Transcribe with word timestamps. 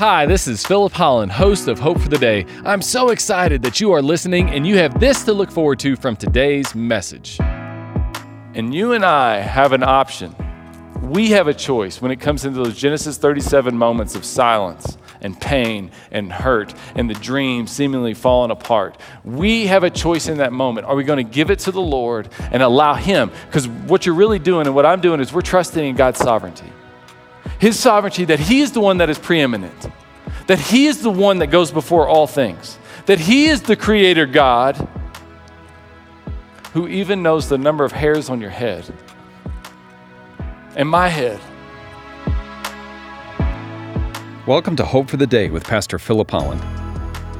Hi, 0.00 0.24
this 0.24 0.48
is 0.48 0.64
Philip 0.64 0.94
Holland, 0.94 1.30
host 1.30 1.68
of 1.68 1.78
Hope 1.78 2.00
for 2.00 2.08
the 2.08 2.16
Day. 2.16 2.46
I'm 2.64 2.80
so 2.80 3.10
excited 3.10 3.60
that 3.64 3.82
you 3.82 3.92
are 3.92 4.00
listening 4.00 4.48
and 4.48 4.66
you 4.66 4.78
have 4.78 4.98
this 4.98 5.24
to 5.24 5.34
look 5.34 5.50
forward 5.50 5.78
to 5.80 5.94
from 5.94 6.16
today's 6.16 6.74
message. 6.74 7.38
And 7.38 8.72
you 8.74 8.92
and 8.92 9.04
I 9.04 9.40
have 9.40 9.74
an 9.74 9.82
option. 9.82 10.34
We 11.02 11.28
have 11.32 11.48
a 11.48 11.52
choice 11.52 12.00
when 12.00 12.10
it 12.10 12.16
comes 12.16 12.46
into 12.46 12.62
those 12.62 12.78
Genesis 12.78 13.18
37 13.18 13.76
moments 13.76 14.14
of 14.14 14.24
silence 14.24 14.96
and 15.20 15.38
pain 15.38 15.90
and 16.10 16.32
hurt 16.32 16.72
and 16.94 17.10
the 17.10 17.14
dream 17.16 17.66
seemingly 17.66 18.14
falling 18.14 18.52
apart. 18.52 18.98
We 19.22 19.66
have 19.66 19.84
a 19.84 19.90
choice 19.90 20.28
in 20.28 20.38
that 20.38 20.54
moment. 20.54 20.86
Are 20.86 20.96
we 20.96 21.04
going 21.04 21.22
to 21.22 21.30
give 21.30 21.50
it 21.50 21.58
to 21.58 21.72
the 21.72 21.82
Lord 21.82 22.30
and 22.50 22.62
allow 22.62 22.94
Him? 22.94 23.30
Because 23.44 23.68
what 23.68 24.06
you're 24.06 24.14
really 24.14 24.38
doing 24.38 24.66
and 24.66 24.74
what 24.74 24.86
I'm 24.86 25.02
doing 25.02 25.20
is 25.20 25.30
we're 25.30 25.42
trusting 25.42 25.86
in 25.86 25.94
God's 25.94 26.20
sovereignty. 26.20 26.72
His 27.60 27.78
sovereignty, 27.78 28.24
that 28.24 28.40
He 28.40 28.60
is 28.60 28.72
the 28.72 28.80
one 28.80 28.98
that 28.98 29.10
is 29.10 29.18
preeminent, 29.18 29.90
that 30.50 30.58
He 30.58 30.86
is 30.86 31.00
the 31.00 31.12
one 31.12 31.38
that 31.38 31.46
goes 31.46 31.70
before 31.70 32.08
all 32.08 32.26
things, 32.26 32.76
that 33.06 33.20
He 33.20 33.46
is 33.46 33.62
the 33.62 33.76
Creator 33.76 34.26
God 34.26 34.88
who 36.72 36.88
even 36.88 37.22
knows 37.22 37.48
the 37.48 37.56
number 37.56 37.84
of 37.84 37.92
hairs 37.92 38.28
on 38.28 38.40
your 38.40 38.50
head 38.50 38.92
and 40.74 40.88
my 40.88 41.06
head. 41.06 41.38
Welcome 44.44 44.74
to 44.74 44.84
Hope 44.84 45.08
for 45.08 45.18
the 45.18 45.24
Day 45.24 45.50
with 45.50 45.62
Pastor 45.62 46.00
Philip 46.00 46.28
Holland. 46.28 46.60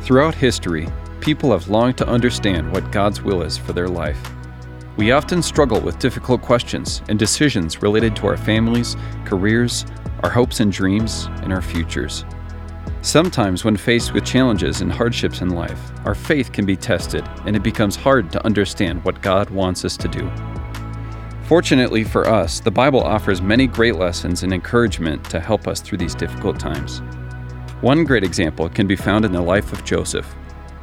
Throughout 0.04 0.36
history, 0.36 0.86
people 1.18 1.50
have 1.50 1.66
longed 1.68 1.98
to 1.98 2.06
understand 2.06 2.70
what 2.70 2.92
God's 2.92 3.22
will 3.22 3.42
is 3.42 3.58
for 3.58 3.72
their 3.72 3.88
life. 3.88 4.22
We 4.96 5.10
often 5.10 5.42
struggle 5.42 5.80
with 5.80 5.98
difficult 5.98 6.42
questions 6.42 7.02
and 7.08 7.18
decisions 7.18 7.82
related 7.82 8.14
to 8.14 8.28
our 8.28 8.36
families, 8.36 8.96
careers, 9.24 9.84
our 10.22 10.30
hopes 10.30 10.60
and 10.60 10.70
dreams, 10.70 11.26
and 11.42 11.52
our 11.52 11.60
futures. 11.60 12.24
Sometimes, 13.02 13.64
when 13.64 13.78
faced 13.78 14.12
with 14.12 14.26
challenges 14.26 14.82
and 14.82 14.92
hardships 14.92 15.40
in 15.40 15.50
life, 15.50 15.80
our 16.04 16.14
faith 16.14 16.52
can 16.52 16.66
be 16.66 16.76
tested 16.76 17.26
and 17.46 17.56
it 17.56 17.62
becomes 17.62 17.96
hard 17.96 18.30
to 18.30 18.44
understand 18.44 19.02
what 19.04 19.22
God 19.22 19.48
wants 19.48 19.86
us 19.86 19.96
to 19.96 20.08
do. 20.08 20.30
Fortunately 21.44 22.04
for 22.04 22.28
us, 22.28 22.60
the 22.60 22.70
Bible 22.70 23.00
offers 23.00 23.40
many 23.40 23.66
great 23.66 23.96
lessons 23.96 24.42
and 24.42 24.52
encouragement 24.52 25.24
to 25.30 25.40
help 25.40 25.66
us 25.66 25.80
through 25.80 25.98
these 25.98 26.14
difficult 26.14 26.60
times. 26.60 27.00
One 27.80 28.04
great 28.04 28.22
example 28.22 28.68
can 28.68 28.86
be 28.86 28.96
found 28.96 29.24
in 29.24 29.32
the 29.32 29.40
life 29.40 29.72
of 29.72 29.82
Joseph. 29.82 30.32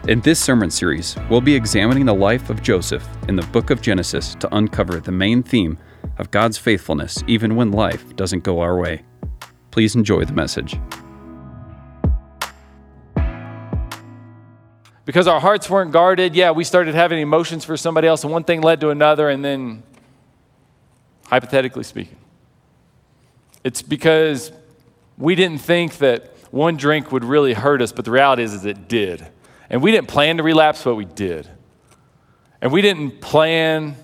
In 0.08 0.20
this 0.22 0.40
sermon 0.40 0.72
series, 0.72 1.16
we'll 1.30 1.40
be 1.40 1.56
examining 1.56 2.06
the 2.06 2.16
life 2.16 2.50
of 2.50 2.64
Joseph 2.64 3.08
in 3.28 3.36
the 3.36 3.46
book 3.48 3.70
of 3.70 3.82
Genesis 3.82 4.34
to 4.40 4.56
uncover 4.56 5.00
the 5.00 5.12
main 5.12 5.44
theme 5.44 5.78
of 6.18 6.32
God's 6.32 6.58
faithfulness 6.58 7.24
even 7.28 7.56
when 7.56 7.72
life 7.72 8.16
doesn't 8.16 8.44
go 8.44 8.60
our 8.60 8.80
way. 8.80 9.04
Please 9.70 9.96
enjoy 9.96 10.26
the 10.26 10.34
message. 10.34 10.80
Because 15.08 15.26
our 15.26 15.40
hearts 15.40 15.70
weren't 15.70 15.94
guarded, 15.94 16.36
yeah, 16.36 16.52
we 16.52 16.66
started 16.66 16.94
having 16.94 17.20
emotions 17.20 17.64
for 17.64 17.78
somebody 17.78 18.10
else, 18.10 18.26
and 18.26 18.34
one 18.34 18.44
thing 18.44 18.60
led 18.60 18.82
to 18.82 18.90
another, 18.90 19.30
and 19.30 19.44
then, 19.44 19.84
hypothetically 21.28 21.86
speaking, 21.86 22.18
it's 23.64 23.82
because 23.82 24.52
we 25.18 25.34
didn't 25.34 25.60
think 25.60 26.00
that 26.00 26.36
one 26.52 26.76
drink 26.76 27.14
would 27.14 27.24
really 27.24 27.54
hurt 27.54 27.82
us, 27.82 27.94
but 27.94 28.04
the 28.04 28.12
reality 28.12 28.44
is, 28.44 28.54
is 28.54 28.66
it 28.66 28.90
did. 28.90 29.26
And 29.70 29.82
we 29.82 29.94
didn't 29.94 30.10
plan 30.10 30.38
to 30.38 30.44
relapse, 30.44 30.84
but 30.84 30.96
we 30.96 31.06
did. 31.06 31.48
And 32.62 32.74
we 32.74 32.82
didn't 32.82 33.22
plan 33.22 33.96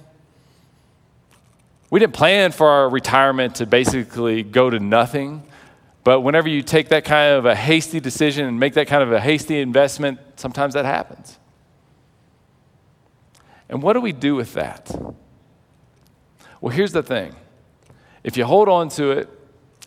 we 1.89 1.99
didn't 1.99 2.13
plan 2.13 2.53
for 2.53 2.67
our 2.69 2.89
retirement 2.89 3.55
to 3.55 3.67
basically 3.67 4.41
go 4.41 4.67
to 4.67 4.79
nothing. 4.79 5.43
But 6.03 6.21
whenever 6.21 6.49
you 6.49 6.61
take 6.61 6.89
that 6.89 7.05
kind 7.05 7.33
of 7.35 7.45
a 7.45 7.55
hasty 7.55 7.99
decision 7.99 8.45
and 8.45 8.59
make 8.59 8.73
that 8.73 8.87
kind 8.87 9.03
of 9.03 9.11
a 9.11 9.21
hasty 9.21 9.59
investment, 9.59 10.19
sometimes 10.35 10.73
that 10.73 10.85
happens. 10.85 11.39
And 13.69 13.81
what 13.81 13.93
do 13.93 14.01
we 14.01 14.11
do 14.11 14.35
with 14.35 14.53
that? 14.53 14.93
Well, 16.59 16.73
here's 16.75 16.91
the 16.91 17.03
thing 17.03 17.35
if 18.23 18.37
you 18.37 18.45
hold 18.45 18.69
on 18.69 18.89
to 18.89 19.11
it 19.11 19.29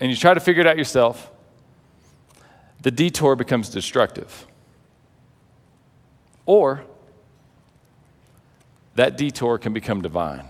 and 0.01 0.11
you 0.11 0.17
try 0.17 0.35
to 0.35 0.41
figure 0.41 0.63
it 0.63 0.67
out 0.67 0.77
yourself, 0.79 1.31
the 2.83 2.91
detour 2.91 3.37
becomes 3.37 3.69
destructive. 3.69 4.47
Or 6.47 6.85
that 8.95 9.17
detour 9.17 9.59
can 9.59 9.73
become 9.73 10.01
divine. 10.01 10.45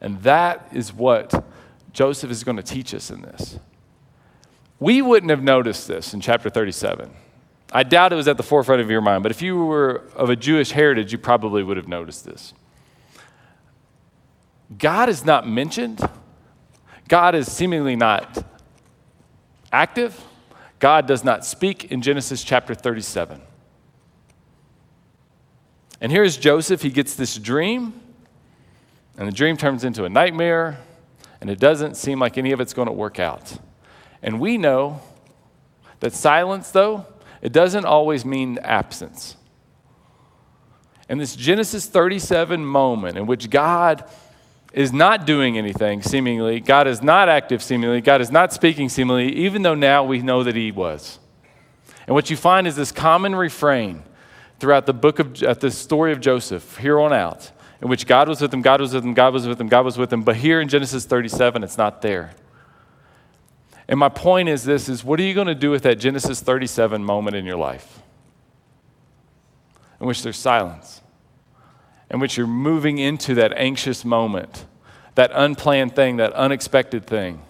And 0.00 0.20
that 0.22 0.68
is 0.72 0.92
what 0.92 1.44
Joseph 1.92 2.30
is 2.30 2.44
going 2.44 2.56
to 2.56 2.62
teach 2.62 2.92
us 2.94 3.10
in 3.10 3.22
this. 3.22 3.58
We 4.82 5.00
wouldn't 5.00 5.30
have 5.30 5.44
noticed 5.44 5.86
this 5.86 6.12
in 6.12 6.20
chapter 6.20 6.50
37. 6.50 7.08
I 7.72 7.84
doubt 7.84 8.12
it 8.12 8.16
was 8.16 8.26
at 8.26 8.36
the 8.36 8.42
forefront 8.42 8.80
of 8.80 8.90
your 8.90 9.00
mind, 9.00 9.22
but 9.22 9.30
if 9.30 9.40
you 9.40 9.64
were 9.64 10.02
of 10.16 10.28
a 10.28 10.34
Jewish 10.34 10.72
heritage, 10.72 11.12
you 11.12 11.18
probably 11.18 11.62
would 11.62 11.76
have 11.76 11.86
noticed 11.86 12.24
this. 12.24 12.52
God 14.76 15.08
is 15.08 15.24
not 15.24 15.46
mentioned, 15.46 16.00
God 17.06 17.36
is 17.36 17.50
seemingly 17.50 17.94
not 17.94 18.44
active. 19.72 20.20
God 20.80 21.06
does 21.06 21.22
not 21.22 21.44
speak 21.44 21.92
in 21.92 22.02
Genesis 22.02 22.42
chapter 22.42 22.74
37. 22.74 23.40
And 26.00 26.10
here's 26.10 26.36
Joseph. 26.36 26.82
He 26.82 26.90
gets 26.90 27.14
this 27.14 27.38
dream, 27.38 28.00
and 29.16 29.28
the 29.28 29.32
dream 29.32 29.56
turns 29.56 29.84
into 29.84 30.04
a 30.04 30.08
nightmare, 30.08 30.80
and 31.40 31.48
it 31.50 31.60
doesn't 31.60 31.96
seem 31.96 32.18
like 32.18 32.36
any 32.36 32.50
of 32.50 32.60
it's 32.60 32.74
going 32.74 32.88
to 32.88 32.92
work 32.92 33.20
out. 33.20 33.60
And 34.22 34.40
we 34.40 34.56
know 34.56 35.00
that 36.00 36.12
silence, 36.12 36.70
though, 36.70 37.06
it 37.40 37.52
doesn't 37.52 37.84
always 37.84 38.24
mean 38.24 38.58
absence. 38.58 39.36
And 41.08 41.20
this 41.20 41.34
Genesis 41.36 41.86
37 41.86 42.64
moment 42.64 43.18
in 43.18 43.26
which 43.26 43.50
God 43.50 44.04
is 44.72 44.92
not 44.92 45.26
doing 45.26 45.58
anything, 45.58 46.00
seemingly, 46.02 46.60
God 46.60 46.86
is 46.86 47.02
not 47.02 47.28
active, 47.28 47.62
seemingly, 47.62 48.00
God 48.00 48.20
is 48.20 48.30
not 48.30 48.52
speaking, 48.52 48.88
seemingly, 48.88 49.32
even 49.34 49.62
though 49.62 49.74
now 49.74 50.04
we 50.04 50.22
know 50.22 50.42
that 50.42 50.56
He 50.56 50.72
was. 50.72 51.18
And 52.06 52.14
what 52.14 52.30
you 52.30 52.36
find 52.36 52.66
is 52.66 52.76
this 52.76 52.92
common 52.92 53.34
refrain 53.34 54.02
throughout 54.58 54.86
the 54.86 54.94
book 54.94 55.18
of 55.18 55.42
uh, 55.42 55.54
the 55.54 55.70
story 55.70 56.12
of 56.12 56.20
Joseph, 56.20 56.78
here 56.78 56.98
on 57.00 57.12
out, 57.12 57.50
in 57.80 57.88
which 57.88 58.06
God 58.06 58.28
was 58.28 58.40
with 58.40 58.54
him, 58.54 58.62
God 58.62 58.80
was 58.80 58.94
with 58.94 59.04
him, 59.04 59.12
God 59.12 59.34
was 59.34 59.46
with 59.46 59.60
him, 59.60 59.68
God 59.68 59.84
was 59.84 59.98
with 59.98 60.12
him. 60.12 60.22
But 60.22 60.36
here 60.36 60.60
in 60.60 60.68
Genesis 60.68 61.04
37, 61.04 61.64
it's 61.64 61.76
not 61.76 62.00
there. 62.00 62.32
And 63.92 63.98
my 63.98 64.08
point 64.08 64.48
is 64.48 64.64
this 64.64 64.88
is 64.88 65.04
what 65.04 65.20
are 65.20 65.22
you 65.22 65.34
going 65.34 65.48
to 65.48 65.54
do 65.54 65.70
with 65.70 65.82
that 65.82 65.96
Genesis 65.96 66.40
37 66.40 67.04
moment 67.04 67.36
in 67.36 67.44
your 67.44 67.58
life? 67.58 68.00
In 70.00 70.06
which 70.06 70.22
there's 70.22 70.38
silence. 70.38 71.02
In 72.10 72.18
which 72.18 72.38
you're 72.38 72.46
moving 72.46 72.96
into 72.96 73.34
that 73.34 73.52
anxious 73.52 74.02
moment, 74.02 74.64
that 75.14 75.30
unplanned 75.34 75.94
thing, 75.94 76.16
that 76.16 76.32
unexpected 76.32 77.06
thing. 77.06 77.42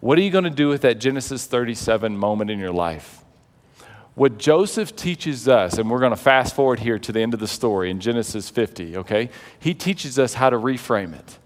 What 0.00 0.18
are 0.18 0.20
you 0.20 0.30
going 0.30 0.44
to 0.44 0.50
do 0.50 0.68
with 0.68 0.82
that 0.82 0.98
Genesis 0.98 1.46
37 1.46 2.18
moment 2.18 2.50
in 2.50 2.58
your 2.58 2.70
life? 2.70 3.24
What 4.14 4.36
Joseph 4.36 4.94
teaches 4.94 5.48
us, 5.48 5.78
and 5.78 5.90
we're 5.90 6.00
going 6.00 6.12
to 6.12 6.16
fast 6.16 6.54
forward 6.54 6.80
here 6.80 6.98
to 6.98 7.12
the 7.12 7.20
end 7.20 7.32
of 7.32 7.40
the 7.40 7.48
story 7.48 7.90
in 7.90 7.98
Genesis 7.98 8.50
50, 8.50 8.98
okay? 8.98 9.30
He 9.58 9.72
teaches 9.72 10.18
us 10.18 10.34
how 10.34 10.50
to 10.50 10.58
reframe 10.58 11.18
it. 11.18 11.38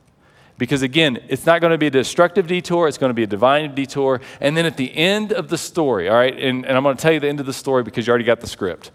Because 0.58 0.82
again, 0.82 1.18
it's 1.28 1.46
not 1.46 1.60
going 1.60 1.72
to 1.72 1.78
be 1.78 1.88
a 1.88 1.90
destructive 1.90 2.46
detour, 2.46 2.86
it's 2.86 2.98
going 2.98 3.10
to 3.10 3.14
be 3.14 3.24
a 3.24 3.26
divine 3.26 3.74
detour. 3.74 4.20
And 4.40 4.56
then 4.56 4.66
at 4.66 4.76
the 4.76 4.94
end 4.94 5.32
of 5.32 5.48
the 5.48 5.58
story, 5.58 6.08
all 6.08 6.16
right, 6.16 6.36
and, 6.38 6.64
and 6.64 6.76
I'm 6.76 6.82
going 6.82 6.96
to 6.96 7.02
tell 7.02 7.12
you 7.12 7.20
the 7.20 7.28
end 7.28 7.40
of 7.40 7.46
the 7.46 7.52
story 7.52 7.82
because 7.82 8.06
you 8.06 8.10
already 8.10 8.24
got 8.24 8.40
the 8.40 8.46
script. 8.46 8.90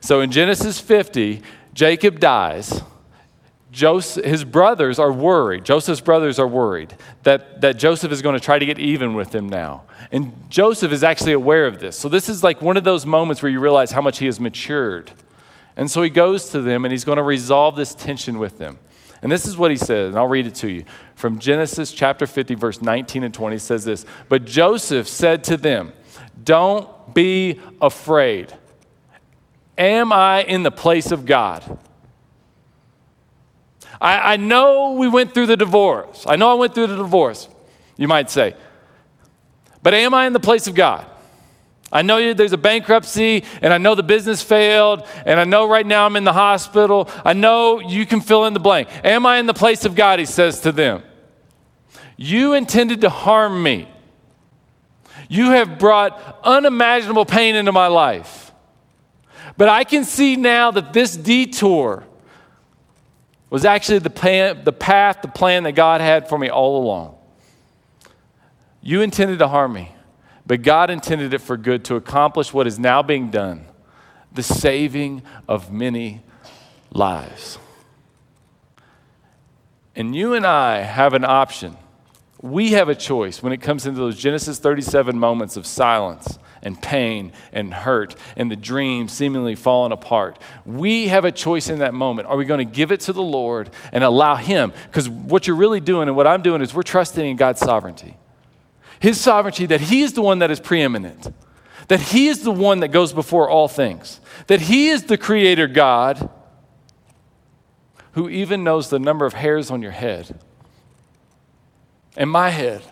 So 0.00 0.20
in 0.20 0.32
Genesis 0.32 0.80
50, 0.80 1.42
Jacob 1.74 2.18
dies. 2.18 2.82
Joseph, 3.70 4.24
his 4.24 4.42
brothers 4.42 4.98
are 4.98 5.12
worried. 5.12 5.64
Joseph's 5.64 6.00
brothers 6.00 6.38
are 6.40 6.48
worried 6.48 6.94
that, 7.22 7.60
that 7.60 7.76
Joseph 7.76 8.10
is 8.10 8.20
going 8.20 8.34
to 8.34 8.44
try 8.44 8.58
to 8.58 8.66
get 8.66 8.78
even 8.78 9.14
with 9.14 9.30
them 9.30 9.48
now. 9.48 9.84
And 10.10 10.32
Joseph 10.50 10.90
is 10.90 11.04
actually 11.04 11.34
aware 11.34 11.66
of 11.66 11.78
this. 11.78 11.96
So 11.96 12.08
this 12.08 12.28
is 12.28 12.42
like 12.42 12.60
one 12.60 12.76
of 12.76 12.82
those 12.82 13.06
moments 13.06 13.42
where 13.42 13.52
you 13.52 13.60
realize 13.60 13.92
how 13.92 14.00
much 14.00 14.18
he 14.18 14.26
has 14.26 14.40
matured. 14.40 15.12
And 15.76 15.88
so 15.88 16.02
he 16.02 16.10
goes 16.10 16.48
to 16.50 16.60
them 16.60 16.84
and 16.84 16.90
he's 16.90 17.04
going 17.04 17.18
to 17.18 17.22
resolve 17.22 17.76
this 17.76 17.94
tension 17.94 18.38
with 18.38 18.58
them. 18.58 18.78
And 19.22 19.30
this 19.30 19.46
is 19.46 19.56
what 19.56 19.70
he 19.70 19.76
says, 19.76 20.10
and 20.10 20.18
I'll 20.18 20.28
read 20.28 20.46
it 20.46 20.54
to 20.56 20.70
you. 20.70 20.84
From 21.14 21.38
Genesis 21.38 21.92
chapter 21.92 22.26
50, 22.26 22.54
verse 22.54 22.80
19 22.80 23.22
and 23.22 23.34
20, 23.34 23.58
says 23.58 23.84
this 23.84 24.06
But 24.28 24.44
Joseph 24.46 25.06
said 25.06 25.44
to 25.44 25.56
them, 25.56 25.92
Don't 26.42 26.88
be 27.12 27.60
afraid. 27.80 28.54
Am 29.76 30.12
I 30.12 30.42
in 30.42 30.62
the 30.62 30.70
place 30.70 31.10
of 31.10 31.26
God? 31.26 31.78
I, 34.00 34.34
I 34.34 34.36
know 34.36 34.92
we 34.92 35.08
went 35.08 35.34
through 35.34 35.46
the 35.46 35.56
divorce. 35.56 36.24
I 36.26 36.36
know 36.36 36.50
I 36.50 36.54
went 36.54 36.74
through 36.74 36.86
the 36.86 36.96
divorce, 36.96 37.48
you 37.96 38.08
might 38.08 38.30
say. 38.30 38.54
But 39.82 39.94
am 39.94 40.14
I 40.14 40.26
in 40.26 40.32
the 40.32 40.40
place 40.40 40.66
of 40.66 40.74
God? 40.74 41.09
I 41.92 42.02
know 42.02 42.32
there's 42.34 42.52
a 42.52 42.58
bankruptcy, 42.58 43.44
and 43.62 43.72
I 43.72 43.78
know 43.78 43.94
the 43.94 44.04
business 44.04 44.42
failed, 44.42 45.06
and 45.26 45.40
I 45.40 45.44
know 45.44 45.68
right 45.68 45.86
now 45.86 46.06
I'm 46.06 46.14
in 46.14 46.24
the 46.24 46.32
hospital. 46.32 47.08
I 47.24 47.32
know 47.32 47.80
you 47.80 48.06
can 48.06 48.20
fill 48.20 48.46
in 48.46 48.54
the 48.54 48.60
blank. 48.60 48.88
Am 49.04 49.26
I 49.26 49.38
in 49.38 49.46
the 49.46 49.54
place 49.54 49.84
of 49.84 49.94
God? 49.94 50.18
He 50.20 50.24
says 50.24 50.60
to 50.60 50.72
them. 50.72 51.02
You 52.16 52.52
intended 52.54 53.00
to 53.00 53.08
harm 53.08 53.62
me. 53.62 53.88
You 55.28 55.50
have 55.50 55.78
brought 55.78 56.40
unimaginable 56.44 57.24
pain 57.24 57.54
into 57.54 57.72
my 57.72 57.86
life. 57.86 58.52
But 59.56 59.68
I 59.68 59.84
can 59.84 60.04
see 60.04 60.36
now 60.36 60.70
that 60.70 60.92
this 60.92 61.16
detour 61.16 62.04
was 63.48 63.64
actually 63.64 63.98
the, 63.98 64.10
plan, 64.10 64.62
the 64.64 64.72
path, 64.72 65.22
the 65.22 65.28
plan 65.28 65.64
that 65.64 65.72
God 65.72 66.00
had 66.00 66.28
for 66.28 66.38
me 66.38 66.48
all 66.48 66.82
along. 66.82 67.16
You 68.80 69.02
intended 69.02 69.40
to 69.40 69.48
harm 69.48 69.72
me, 69.72 69.92
but 70.50 70.62
God 70.62 70.90
intended 70.90 71.32
it 71.32 71.38
for 71.38 71.56
good 71.56 71.84
to 71.84 71.94
accomplish 71.94 72.52
what 72.52 72.66
is 72.66 72.76
now 72.76 73.04
being 73.04 73.30
done 73.30 73.66
the 74.32 74.42
saving 74.42 75.22
of 75.46 75.70
many 75.70 76.22
lives. 76.90 77.56
And 79.94 80.12
you 80.12 80.34
and 80.34 80.44
I 80.44 80.78
have 80.78 81.14
an 81.14 81.24
option. 81.24 81.76
We 82.42 82.72
have 82.72 82.88
a 82.88 82.96
choice 82.96 83.44
when 83.44 83.52
it 83.52 83.58
comes 83.58 83.86
into 83.86 84.00
those 84.00 84.18
Genesis 84.18 84.58
37 84.58 85.16
moments 85.16 85.56
of 85.56 85.68
silence 85.68 86.36
and 86.62 86.82
pain 86.82 87.30
and 87.52 87.72
hurt 87.72 88.16
and 88.36 88.50
the 88.50 88.56
dream 88.56 89.06
seemingly 89.06 89.54
falling 89.54 89.92
apart. 89.92 90.36
We 90.66 91.06
have 91.06 91.24
a 91.24 91.30
choice 91.30 91.68
in 91.68 91.78
that 91.78 91.94
moment. 91.94 92.26
Are 92.26 92.36
we 92.36 92.44
going 92.44 92.58
to 92.58 92.74
give 92.74 92.90
it 92.90 92.98
to 93.02 93.12
the 93.12 93.22
Lord 93.22 93.70
and 93.92 94.02
allow 94.02 94.34
Him? 94.34 94.72
Because 94.86 95.08
what 95.08 95.46
you're 95.46 95.54
really 95.54 95.78
doing 95.78 96.08
and 96.08 96.16
what 96.16 96.26
I'm 96.26 96.42
doing 96.42 96.60
is 96.60 96.74
we're 96.74 96.82
trusting 96.82 97.24
in 97.24 97.36
God's 97.36 97.60
sovereignty. 97.60 98.16
His 99.00 99.20
sovereignty, 99.20 99.66
that 99.66 99.80
He 99.80 100.02
is 100.02 100.12
the 100.12 100.22
one 100.22 100.38
that 100.38 100.50
is 100.50 100.60
preeminent, 100.60 101.34
that 101.88 102.00
He 102.00 102.28
is 102.28 102.44
the 102.44 102.52
one 102.52 102.80
that 102.80 102.88
goes 102.88 103.12
before 103.12 103.48
all 103.48 103.66
things, 103.66 104.20
that 104.46 104.60
He 104.60 104.88
is 104.88 105.04
the 105.04 105.18
Creator 105.18 105.66
God 105.68 106.30
who 108.12 108.28
even 108.28 108.62
knows 108.62 108.90
the 108.90 108.98
number 108.98 109.24
of 109.24 109.34
hairs 109.34 109.70
on 109.70 109.82
your 109.82 109.92
head 109.92 110.38
and 112.16 112.28
my 112.28 112.50
head. 112.50 112.82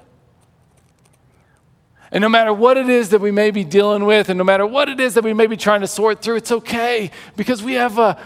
And 2.11 2.23
no 2.23 2.29
matter 2.29 2.53
what 2.55 2.79
it 2.79 2.89
is 2.89 3.11
that 3.11 3.21
we 3.21 3.31
may 3.31 3.51
be 3.51 3.65
dealing 3.65 4.07
with, 4.07 4.31
and 4.31 4.39
no 4.39 4.45
matter 4.45 4.67
what 4.67 4.89
it 4.89 4.99
is 4.99 5.15
that 5.15 5.25
we 5.25 5.35
may 5.35 5.47
be 5.47 5.57
trying 5.57 5.83
to 5.83 5.87
sort 5.87 6.23
through, 6.23 6.37
it's 6.37 6.53
okay 6.53 7.11
because 7.37 7.63
we 7.63 7.75
have 7.75 7.99
a 7.99 8.19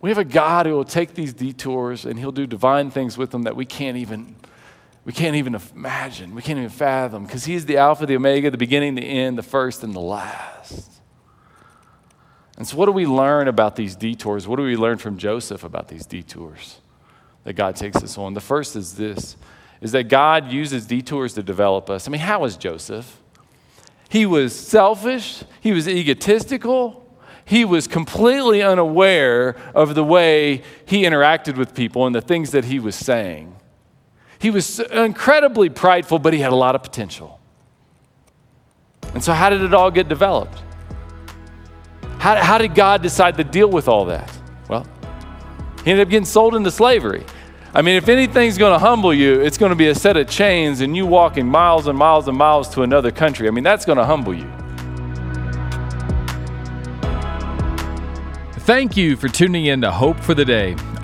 we 0.00 0.10
have 0.10 0.18
a 0.18 0.24
God 0.24 0.66
who 0.66 0.72
will 0.72 0.84
take 0.84 1.14
these 1.14 1.32
detours 1.32 2.04
and 2.04 2.18
he'll 2.18 2.32
do 2.32 2.46
divine 2.46 2.90
things 2.90 3.18
with 3.18 3.32
them 3.32 3.42
that 3.42 3.56
we 3.56 3.66
can't 3.66 3.96
even 3.96 4.36
we 5.06 5.12
can't 5.12 5.36
even 5.36 5.54
imagine. 5.54 6.34
We 6.34 6.42
can't 6.42 6.58
even 6.58 6.68
fathom 6.68 7.26
because 7.26 7.44
he's 7.44 7.64
the 7.64 7.76
alpha, 7.76 8.06
the 8.06 8.16
omega, 8.16 8.50
the 8.50 8.58
beginning, 8.58 8.96
the 8.96 9.02
end, 9.02 9.38
the 9.38 9.42
first 9.44 9.84
and 9.84 9.94
the 9.94 10.00
last. 10.00 10.90
And 12.58 12.66
so 12.66 12.76
what 12.76 12.86
do 12.86 12.92
we 12.92 13.06
learn 13.06 13.46
about 13.46 13.76
these 13.76 13.94
detours? 13.94 14.48
What 14.48 14.56
do 14.56 14.64
we 14.64 14.76
learn 14.76 14.98
from 14.98 15.16
Joseph 15.16 15.62
about 15.62 15.86
these 15.86 16.06
detours 16.06 16.80
that 17.44 17.52
God 17.52 17.76
takes 17.76 17.98
us 17.98 18.18
on? 18.18 18.34
The 18.34 18.40
first 18.40 18.74
is 18.74 18.96
this 18.96 19.36
is 19.80 19.92
that 19.92 20.04
God 20.04 20.50
uses 20.50 20.86
detours 20.86 21.34
to 21.34 21.42
develop 21.42 21.88
us. 21.88 22.08
I 22.08 22.10
mean, 22.10 22.22
how 22.22 22.40
was 22.40 22.56
Joseph? 22.56 23.20
He 24.08 24.26
was 24.26 24.56
selfish, 24.58 25.44
he 25.60 25.70
was 25.70 25.86
egotistical, 25.86 27.06
he 27.44 27.64
was 27.64 27.86
completely 27.86 28.60
unaware 28.60 29.54
of 29.72 29.94
the 29.94 30.02
way 30.02 30.62
he 30.84 31.02
interacted 31.02 31.56
with 31.56 31.74
people 31.74 32.06
and 32.06 32.14
the 32.14 32.20
things 32.20 32.50
that 32.50 32.64
he 32.64 32.80
was 32.80 32.96
saying. 32.96 33.54
He 34.38 34.50
was 34.50 34.80
incredibly 34.80 35.68
prideful, 35.68 36.18
but 36.18 36.32
he 36.32 36.40
had 36.40 36.52
a 36.52 36.56
lot 36.56 36.74
of 36.74 36.82
potential. 36.82 37.40
And 39.14 39.22
so, 39.22 39.32
how 39.32 39.50
did 39.50 39.62
it 39.62 39.72
all 39.72 39.90
get 39.90 40.08
developed? 40.08 40.62
How, 42.18 42.36
how 42.36 42.58
did 42.58 42.74
God 42.74 43.02
decide 43.02 43.36
to 43.36 43.44
deal 43.44 43.68
with 43.68 43.88
all 43.88 44.04
that? 44.06 44.30
Well, 44.68 44.86
he 45.84 45.90
ended 45.92 46.06
up 46.06 46.10
getting 46.10 46.26
sold 46.26 46.54
into 46.54 46.70
slavery. 46.70 47.24
I 47.72 47.82
mean, 47.82 47.96
if 47.96 48.08
anything's 48.08 48.56
going 48.58 48.72
to 48.72 48.78
humble 48.78 49.12
you, 49.12 49.40
it's 49.40 49.58
going 49.58 49.70
to 49.70 49.76
be 49.76 49.88
a 49.88 49.94
set 49.94 50.16
of 50.16 50.28
chains 50.28 50.80
and 50.80 50.96
you 50.96 51.06
walking 51.06 51.46
miles 51.46 51.86
and 51.86 51.98
miles 51.98 52.26
and 52.26 52.36
miles 52.36 52.68
to 52.70 52.82
another 52.82 53.10
country. 53.10 53.48
I 53.48 53.50
mean, 53.50 53.64
that's 53.64 53.84
going 53.84 53.98
to 53.98 54.04
humble 54.04 54.34
you. 54.34 54.50
Thank 58.60 58.96
you 58.96 59.14
for 59.14 59.28
tuning 59.28 59.66
in 59.66 59.82
to 59.82 59.92
Hope 59.92 60.18
for 60.18 60.34
the 60.34 60.44
Day. 60.44 60.74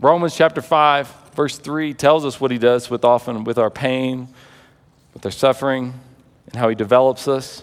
Romans 0.00 0.34
chapter 0.34 0.62
5, 0.62 1.08
verse 1.34 1.58
3 1.58 1.92
tells 1.92 2.24
us 2.24 2.40
what 2.40 2.50
he 2.50 2.56
does 2.56 2.88
with 2.88 3.04
often 3.04 3.44
with 3.44 3.58
our 3.58 3.70
pain, 3.70 4.28
with 5.12 5.26
our 5.26 5.30
suffering, 5.30 5.92
and 6.46 6.56
how 6.56 6.70
he 6.70 6.74
develops 6.74 7.28
us. 7.28 7.62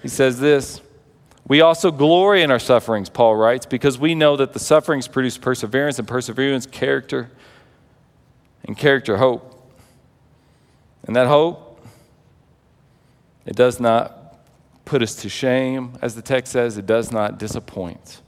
He 0.00 0.06
says 0.06 0.38
this 0.38 0.80
We 1.48 1.60
also 1.60 1.90
glory 1.90 2.42
in 2.42 2.52
our 2.52 2.60
sufferings, 2.60 3.08
Paul 3.08 3.34
writes, 3.34 3.66
because 3.66 3.98
we 3.98 4.14
know 4.14 4.36
that 4.36 4.52
the 4.52 4.60
sufferings 4.60 5.08
produce 5.08 5.36
perseverance, 5.36 5.98
and 5.98 6.06
perseverance, 6.06 6.66
character, 6.66 7.32
and 8.62 8.78
character, 8.78 9.16
hope. 9.16 9.56
And 11.02 11.16
that 11.16 11.26
hope, 11.26 11.84
it 13.44 13.56
does 13.56 13.80
not 13.80 14.38
put 14.84 15.02
us 15.02 15.16
to 15.16 15.28
shame. 15.28 15.98
As 16.00 16.14
the 16.14 16.22
text 16.22 16.52
says, 16.52 16.78
it 16.78 16.86
does 16.86 17.10
not 17.10 17.38
disappoint. 17.38 18.20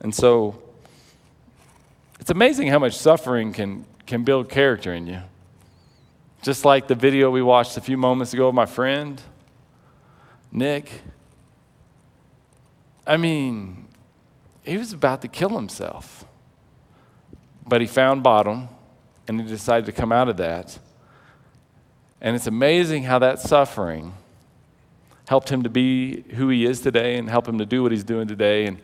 And 0.00 0.14
so, 0.14 0.62
it's 2.20 2.30
amazing 2.30 2.68
how 2.68 2.78
much 2.78 2.96
suffering 2.96 3.52
can, 3.52 3.84
can 4.06 4.24
build 4.24 4.48
character 4.48 4.92
in 4.92 5.06
you. 5.06 5.20
Just 6.42 6.64
like 6.64 6.86
the 6.86 6.94
video 6.94 7.30
we 7.30 7.42
watched 7.42 7.76
a 7.76 7.80
few 7.80 7.96
moments 7.96 8.32
ago 8.32 8.48
of 8.48 8.54
my 8.54 8.66
friend, 8.66 9.20
Nick. 10.52 11.02
I 13.06 13.16
mean, 13.16 13.88
he 14.62 14.76
was 14.76 14.92
about 14.92 15.22
to 15.22 15.28
kill 15.28 15.50
himself. 15.50 16.24
But 17.66 17.80
he 17.80 17.86
found 17.86 18.22
bottom 18.22 18.68
and 19.26 19.40
he 19.40 19.46
decided 19.46 19.86
to 19.86 19.92
come 19.92 20.12
out 20.12 20.28
of 20.28 20.36
that. 20.38 20.78
And 22.20 22.34
it's 22.34 22.46
amazing 22.46 23.04
how 23.04 23.18
that 23.18 23.40
suffering 23.40 24.14
helped 25.28 25.50
him 25.50 25.62
to 25.62 25.68
be 25.68 26.22
who 26.34 26.48
he 26.48 26.64
is 26.64 26.80
today 26.80 27.16
and 27.16 27.28
help 27.28 27.46
him 27.46 27.58
to 27.58 27.66
do 27.66 27.82
what 27.82 27.92
he's 27.92 28.04
doing 28.04 28.26
today. 28.26 28.66
And 28.66 28.78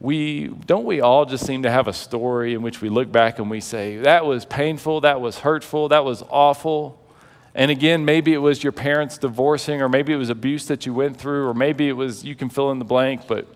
we 0.00 0.46
don't 0.48 0.84
we 0.84 1.00
all 1.00 1.24
just 1.26 1.44
seem 1.44 1.64
to 1.64 1.70
have 1.70 1.88
a 1.88 1.92
story 1.92 2.54
in 2.54 2.62
which 2.62 2.80
we 2.80 2.88
look 2.88 3.10
back 3.10 3.38
and 3.38 3.50
we 3.50 3.60
say 3.60 3.96
that 3.98 4.24
was 4.24 4.44
painful 4.44 5.00
that 5.00 5.20
was 5.20 5.38
hurtful 5.38 5.88
that 5.88 6.04
was 6.04 6.22
awful. 6.30 7.02
And 7.54 7.70
again 7.70 8.04
maybe 8.04 8.32
it 8.32 8.38
was 8.38 8.62
your 8.62 8.72
parents 8.72 9.18
divorcing 9.18 9.82
or 9.82 9.88
maybe 9.88 10.12
it 10.12 10.16
was 10.16 10.30
abuse 10.30 10.66
that 10.66 10.86
you 10.86 10.94
went 10.94 11.16
through 11.16 11.48
or 11.48 11.54
maybe 11.54 11.88
it 11.88 11.94
was 11.94 12.24
you 12.24 12.36
can 12.36 12.48
fill 12.48 12.70
in 12.70 12.78
the 12.78 12.84
blank 12.84 13.26
but 13.26 13.48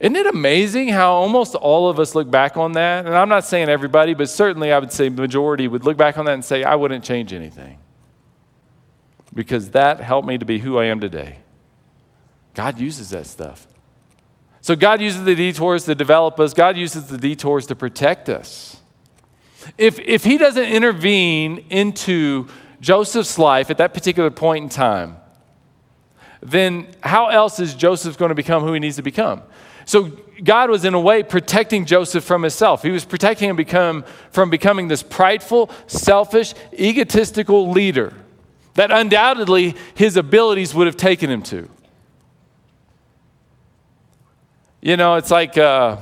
isn't 0.00 0.14
it 0.14 0.26
amazing 0.26 0.88
how 0.88 1.12
almost 1.12 1.54
all 1.56 1.88
of 1.88 1.98
us 1.98 2.14
look 2.14 2.30
back 2.30 2.56
on 2.58 2.72
that? 2.72 3.06
And 3.06 3.16
i'm 3.16 3.30
not 3.30 3.46
saying 3.46 3.70
everybody 3.70 4.12
but 4.12 4.28
certainly 4.28 4.70
i 4.70 4.78
would 4.78 4.92
say 4.92 5.08
the 5.08 5.22
majority 5.22 5.66
would 5.66 5.84
look 5.84 5.96
back 5.96 6.18
on 6.18 6.26
that 6.26 6.34
and 6.34 6.44
say 6.44 6.62
i 6.62 6.74
wouldn't 6.74 7.04
change 7.04 7.32
anything. 7.32 7.78
Because 9.32 9.70
that 9.70 10.00
helped 10.00 10.28
me 10.28 10.36
to 10.36 10.44
be 10.44 10.58
who 10.58 10.76
i 10.76 10.84
am 10.84 11.00
today. 11.00 11.38
God 12.52 12.78
uses 12.78 13.10
that 13.10 13.26
stuff 13.26 13.66
So 14.68 14.76
God 14.76 15.00
uses 15.00 15.24
the 15.24 15.34
detours 15.34 15.86
to 15.86 15.94
develop 15.94 16.38
us, 16.38 16.52
God 16.52 16.76
uses 16.76 17.06
the 17.06 17.16
detours 17.16 17.66
to 17.68 17.74
protect 17.74 18.28
us. 18.28 18.76
If, 19.78 19.98
if 19.98 20.24
He 20.24 20.36
doesn't 20.36 20.62
intervene 20.62 21.64
into 21.70 22.48
Joseph's 22.78 23.38
life 23.38 23.70
at 23.70 23.78
that 23.78 23.94
particular 23.94 24.30
point 24.30 24.64
in 24.64 24.68
time, 24.68 25.16
then 26.42 26.86
how 27.02 27.28
else 27.28 27.58
is 27.60 27.74
Joseph 27.74 28.18
going 28.18 28.28
to 28.28 28.34
become 28.34 28.62
who 28.62 28.74
he 28.74 28.78
needs 28.78 28.96
to 28.96 29.02
become? 29.02 29.40
So 29.86 30.12
God 30.44 30.68
was 30.68 30.84
in 30.84 30.92
a 30.92 31.00
way 31.00 31.22
protecting 31.22 31.86
Joseph 31.86 32.22
from 32.22 32.42
himself. 32.42 32.82
He 32.82 32.90
was 32.90 33.06
protecting 33.06 33.48
him 33.48 33.56
become, 33.56 34.04
from 34.32 34.50
becoming 34.50 34.88
this 34.88 35.02
prideful, 35.02 35.70
selfish, 35.86 36.52
egotistical 36.78 37.70
leader 37.70 38.12
that 38.74 38.90
undoubtedly 38.90 39.76
his 39.94 40.18
abilities 40.18 40.74
would 40.74 40.86
have 40.86 40.98
taken 40.98 41.30
him 41.30 41.40
to. 41.44 41.70
You 44.80 44.96
know, 44.96 45.16
it's 45.16 45.30
like 45.30 45.58
uh, 45.58 45.96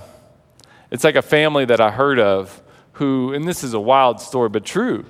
it's 0.91 1.05
like 1.05 1.17
a 1.17 1.23
family 1.23 1.65
that 1.65 1.81
I 1.81 1.91
heard 1.91 2.19
of 2.19 2.63
who, 2.93 3.33
and 3.33 3.47
this 3.47 3.63
is 3.63 3.75
a 3.75 3.81
wild 3.81 4.21
story, 4.21 4.49
but 4.49 4.65
true. 4.65 5.05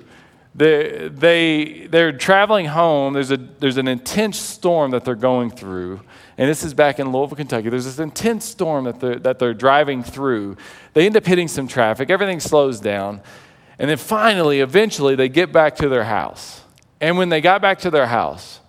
They, 0.55 1.09
they, 1.09 1.87
they're 1.87 2.11
traveling 2.11 2.65
home. 2.65 3.13
There's, 3.13 3.29
a, 3.31 3.37
there's 3.37 3.77
an 3.77 3.87
intense 3.87 4.39
storm 4.39 4.91
that 4.91 5.05
they're 5.05 5.15
going 5.15 5.51
through. 5.51 6.01
And 6.37 6.49
this 6.49 6.63
is 6.63 6.73
back 6.73 6.99
in 6.99 7.11
Louisville, 7.11 7.37
Kentucky. 7.37 7.69
There's 7.69 7.85
this 7.85 7.99
intense 7.99 8.43
storm 8.43 8.85
that 8.85 8.99
they're, 8.99 9.19
that 9.19 9.39
they're 9.39 9.53
driving 9.53 10.03
through. 10.03 10.57
They 10.93 11.05
end 11.05 11.15
up 11.15 11.25
hitting 11.25 11.47
some 11.47 11.67
traffic. 11.67 12.09
Everything 12.09 12.39
slows 12.39 12.79
down. 12.79 13.21
And 13.77 13.89
then 13.89 13.97
finally, 13.97 14.59
eventually, 14.59 15.15
they 15.15 15.29
get 15.29 15.51
back 15.51 15.75
to 15.75 15.89
their 15.89 16.05
house. 16.05 16.61
And 16.99 17.17
when 17.17 17.29
they 17.29 17.39
got 17.39 17.61
back 17.61 17.79
to 17.79 17.91
their 17.91 18.07
house, 18.07 18.59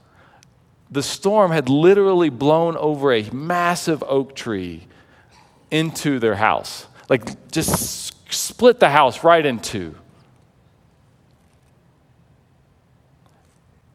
the 0.91 1.03
storm 1.03 1.51
had 1.51 1.69
literally 1.69 2.31
blown 2.31 2.77
over 2.77 3.13
a 3.13 3.29
massive 3.31 4.03
oak 4.07 4.35
tree 4.35 4.87
into 5.71 6.19
their 6.19 6.37
house. 6.37 6.87
Like, 7.09 7.51
just 7.51 8.33
split 8.33 8.81
the 8.81 8.91
house 8.91 9.25
right 9.25 9.45
in 9.45 9.59
two. 9.59 9.95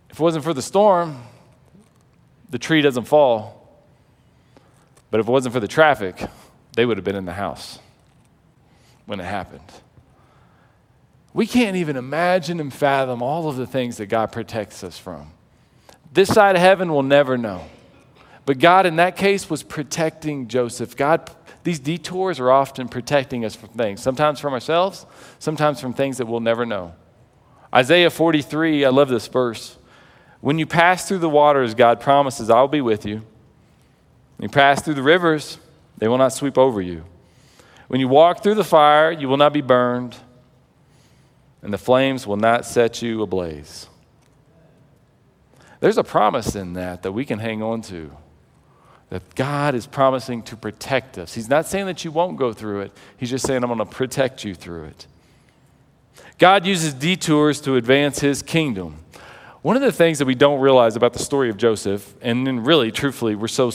If 0.09 0.19
it 0.19 0.23
wasn't 0.23 0.43
for 0.43 0.53
the 0.53 0.61
storm, 0.61 1.23
the 2.49 2.59
tree 2.59 2.81
doesn't 2.81 3.05
fall. 3.05 3.59
But 5.09 5.19
if 5.19 5.27
it 5.27 5.31
wasn't 5.31 5.53
for 5.53 5.59
the 5.59 5.67
traffic, 5.67 6.23
they 6.75 6.85
would 6.85 6.97
have 6.97 7.03
been 7.03 7.15
in 7.15 7.25
the 7.25 7.33
house 7.33 7.79
when 9.05 9.19
it 9.19 9.25
happened. 9.25 9.71
We 11.33 11.47
can't 11.47 11.75
even 11.75 11.95
imagine 11.95 12.59
and 12.59 12.71
fathom 12.71 13.23
all 13.23 13.49
of 13.49 13.57
the 13.57 13.65
things 13.65 13.97
that 13.97 14.05
God 14.05 14.31
protects 14.31 14.83
us 14.83 14.99
from. 14.99 15.31
This 16.13 16.29
side 16.29 16.55
of 16.55 16.61
heaven 16.61 16.91
will 16.93 17.03
never 17.03 17.37
know. 17.37 17.65
But 18.45 18.59
God, 18.59 18.85
in 18.85 18.97
that 18.97 19.15
case, 19.15 19.49
was 19.49 19.63
protecting 19.63 20.47
Joseph. 20.47 20.95
God, 20.95 21.31
these 21.63 21.79
detours 21.79 22.39
are 22.39 22.51
often 22.51 22.87
protecting 22.87 23.45
us 23.45 23.55
from 23.55 23.69
things, 23.69 24.01
sometimes 24.01 24.39
from 24.39 24.53
ourselves, 24.53 25.05
sometimes 25.39 25.81
from 25.81 25.93
things 25.93 26.17
that 26.17 26.27
we'll 26.27 26.39
never 26.39 26.65
know. 26.65 26.93
Isaiah 27.73 28.11
43, 28.11 28.85
I 28.85 28.89
love 28.89 29.09
this 29.09 29.27
verse. 29.27 29.77
When 30.41 30.59
you 30.59 30.67
pass 30.67 31.07
through 31.07 31.19
the 31.19 31.29
waters, 31.29 31.73
God 31.73 31.99
promises, 31.99 32.49
I'll 32.49 32.67
be 32.67 32.81
with 32.81 33.05
you. 33.05 33.23
When 34.37 34.49
you 34.49 34.49
pass 34.49 34.81
through 34.81 34.95
the 34.95 35.03
rivers, 35.03 35.57
they 35.97 36.07
will 36.07 36.17
not 36.17 36.33
sweep 36.33 36.57
over 36.57 36.81
you. 36.81 37.05
When 37.87 37.99
you 37.99 38.07
walk 38.07 38.43
through 38.43 38.55
the 38.55 38.63
fire, 38.63 39.11
you 39.11 39.29
will 39.29 39.37
not 39.37 39.53
be 39.53 39.61
burned, 39.61 40.17
and 41.61 41.73
the 41.73 41.77
flames 41.77 42.27
will 42.27 42.37
not 42.37 42.65
set 42.65 43.01
you 43.01 43.21
ablaze. 43.23 43.87
There's 45.83 45.97
a 45.97 46.03
promise 46.05 46.55
in 46.55 46.75
that 46.75 47.03
that 47.03 47.11
we 47.11 47.25
can 47.25 47.39
hang 47.39 47.61
on 47.61 47.81
to. 47.81 48.09
That 49.09 49.35
God 49.35 49.75
is 49.75 49.85
promising 49.85 50.41
to 50.43 50.55
protect 50.55 51.17
us. 51.17 51.33
He's 51.33 51.49
not 51.49 51.65
saying 51.65 51.87
that 51.87 52.05
you 52.05 52.11
won't 52.11 52.37
go 52.37 52.53
through 52.53 52.83
it, 52.83 52.93
He's 53.17 53.29
just 53.29 53.45
saying, 53.45 53.65
I'm 53.65 53.67
going 53.67 53.79
to 53.79 53.85
protect 53.85 54.45
you 54.45 54.55
through 54.55 54.85
it. 54.85 55.07
God 56.37 56.65
uses 56.65 56.93
detours 56.93 57.59
to 57.63 57.75
advance 57.75 58.21
His 58.21 58.41
kingdom. 58.41 58.95
One 59.61 59.75
of 59.75 59.81
the 59.81 59.91
things 59.91 60.19
that 60.19 60.25
we 60.25 60.35
don't 60.35 60.61
realize 60.61 60.95
about 60.95 61.11
the 61.11 61.19
story 61.19 61.49
of 61.49 61.57
Joseph, 61.57 62.13
and 62.21 62.47
then 62.47 62.63
really, 62.63 62.89
truthfully, 62.89 63.35
we're 63.35 63.49
so, 63.49 63.69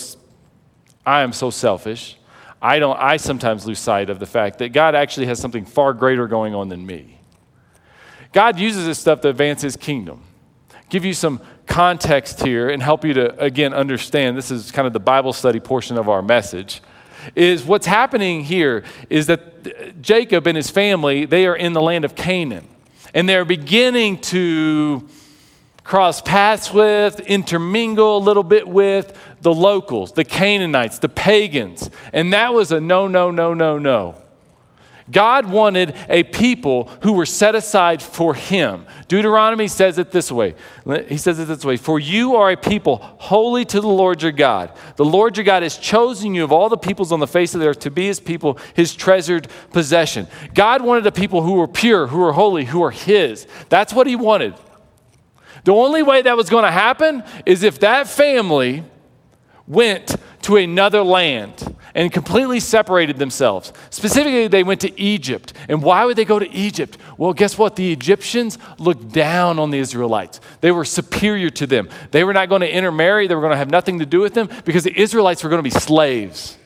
I 1.04 1.20
am 1.20 1.34
so 1.34 1.50
selfish. 1.50 2.16
I 2.62 2.78
don't, 2.78 2.98
I 2.98 3.18
sometimes 3.18 3.66
lose 3.66 3.80
sight 3.80 4.08
of 4.08 4.18
the 4.18 4.24
fact 4.24 4.60
that 4.60 4.70
God 4.70 4.94
actually 4.94 5.26
has 5.26 5.38
something 5.38 5.66
far 5.66 5.92
greater 5.92 6.26
going 6.26 6.54
on 6.54 6.70
than 6.70 6.86
me. 6.86 7.18
God 8.32 8.58
uses 8.58 8.86
this 8.86 8.98
stuff 8.98 9.20
to 9.20 9.28
advance 9.28 9.60
his 9.60 9.76
kingdom. 9.76 10.22
Give 10.88 11.04
you 11.04 11.12
some 11.12 11.42
context 11.68 12.42
here 12.42 12.68
and 12.68 12.82
help 12.82 13.04
you 13.04 13.14
to, 13.14 13.38
again, 13.38 13.72
understand 13.72 14.36
this 14.36 14.50
is 14.50 14.72
kind 14.72 14.86
of 14.86 14.92
the 14.92 15.00
Bible 15.00 15.32
study 15.32 15.60
portion 15.60 15.96
of 15.98 16.08
our 16.08 16.22
message. 16.22 16.80
Is 17.34 17.64
what's 17.64 17.86
happening 17.86 18.42
here 18.42 18.84
is 19.10 19.26
that 19.26 20.00
Jacob 20.02 20.46
and 20.46 20.56
his 20.56 20.70
family, 20.70 21.24
they 21.26 21.46
are 21.46 21.54
in 21.54 21.74
the 21.74 21.82
land 21.82 22.04
of 22.04 22.14
Canaan. 22.14 22.66
And 23.14 23.28
they're 23.28 23.44
beginning 23.44 24.18
to 24.22 25.08
cross 25.84 26.20
paths 26.20 26.72
with, 26.72 27.20
intermingle 27.20 28.18
a 28.18 28.20
little 28.20 28.42
bit 28.42 28.68
with 28.68 29.18
the 29.40 29.52
locals, 29.52 30.12
the 30.12 30.24
Canaanites, 30.24 30.98
the 30.98 31.08
pagans. 31.08 31.90
And 32.12 32.32
that 32.32 32.52
was 32.52 32.72
a 32.72 32.80
no, 32.80 33.08
no, 33.08 33.30
no, 33.30 33.54
no, 33.54 33.78
no. 33.78 34.14
God 35.10 35.46
wanted 35.46 35.94
a 36.08 36.22
people 36.22 36.90
who 37.02 37.12
were 37.12 37.26
set 37.26 37.54
aside 37.54 38.02
for 38.02 38.34
Him. 38.34 38.86
Deuteronomy 39.08 39.68
says 39.68 39.98
it 39.98 40.10
this 40.10 40.30
way 40.30 40.54
He 41.08 41.16
says 41.16 41.38
it 41.38 41.46
this 41.46 41.64
way 41.64 41.76
For 41.76 41.98
you 41.98 42.36
are 42.36 42.50
a 42.50 42.56
people 42.56 42.96
holy 42.96 43.64
to 43.66 43.80
the 43.80 43.88
Lord 43.88 44.22
your 44.22 44.32
God. 44.32 44.72
The 44.96 45.04
Lord 45.04 45.36
your 45.36 45.44
God 45.44 45.62
has 45.62 45.78
chosen 45.78 46.34
you 46.34 46.44
of 46.44 46.52
all 46.52 46.68
the 46.68 46.76
peoples 46.76 47.12
on 47.12 47.20
the 47.20 47.26
face 47.26 47.54
of 47.54 47.60
the 47.60 47.68
earth 47.68 47.80
to 47.80 47.90
be 47.90 48.06
His 48.06 48.20
people, 48.20 48.58
His 48.74 48.94
treasured 48.94 49.48
possession. 49.72 50.26
God 50.54 50.82
wanted 50.82 51.06
a 51.06 51.12
people 51.12 51.42
who 51.42 51.54
were 51.54 51.68
pure, 51.68 52.06
who 52.06 52.18
were 52.18 52.32
holy, 52.32 52.66
who 52.66 52.80
were 52.80 52.90
His. 52.90 53.46
That's 53.68 53.92
what 53.92 54.06
He 54.06 54.16
wanted. 54.16 54.54
The 55.64 55.72
only 55.72 56.02
way 56.02 56.22
that 56.22 56.36
was 56.36 56.50
going 56.50 56.64
to 56.64 56.70
happen 56.70 57.22
is 57.44 57.62
if 57.62 57.80
that 57.80 58.08
family 58.08 58.84
went 59.66 60.16
to 60.42 60.56
another 60.56 61.02
land 61.02 61.76
and 61.94 62.12
completely 62.12 62.60
separated 62.60 63.18
themselves. 63.18 63.72
Specifically, 63.90 64.46
they 64.48 64.62
went 64.62 64.80
to 64.82 65.00
Egypt. 65.00 65.52
And 65.68 65.82
why 65.82 66.04
would 66.04 66.16
they 66.16 66.24
go 66.24 66.38
to 66.38 66.50
Egypt? 66.50 66.96
Well, 67.16 67.32
guess 67.32 67.58
what? 67.58 67.76
The 67.76 67.92
Egyptians 67.92 68.58
looked 68.78 69.12
down 69.12 69.58
on 69.58 69.70
the 69.70 69.78
Israelites. 69.78 70.40
They 70.60 70.70
were 70.70 70.84
superior 70.84 71.50
to 71.50 71.66
them. 71.66 71.88
They 72.10 72.24
were 72.24 72.32
not 72.32 72.48
going 72.48 72.60
to 72.60 72.72
intermarry, 72.72 73.26
they 73.26 73.34
were 73.34 73.40
going 73.40 73.52
to 73.52 73.58
have 73.58 73.70
nothing 73.70 73.98
to 73.98 74.06
do 74.06 74.20
with 74.20 74.34
them 74.34 74.48
because 74.64 74.84
the 74.84 74.98
Israelites 74.98 75.42
were 75.42 75.50
going 75.50 75.62
to 75.62 75.70
be 75.70 75.70
slaves. 75.70 76.56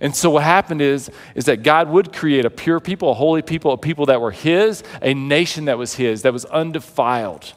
And 0.00 0.16
so 0.16 0.30
what 0.30 0.42
happened 0.42 0.80
is, 0.80 1.10
is 1.34 1.44
that 1.44 1.62
God 1.62 1.90
would 1.90 2.12
create 2.12 2.46
a 2.46 2.50
pure 2.50 2.80
people, 2.80 3.10
a 3.10 3.14
holy 3.14 3.42
people, 3.42 3.72
a 3.72 3.78
people 3.78 4.06
that 4.06 4.20
were 4.20 4.30
His, 4.30 4.82
a 5.02 5.12
nation 5.12 5.66
that 5.66 5.76
was 5.76 5.94
His, 5.94 6.22
that 6.22 6.32
was 6.32 6.46
undefiled. 6.46 7.52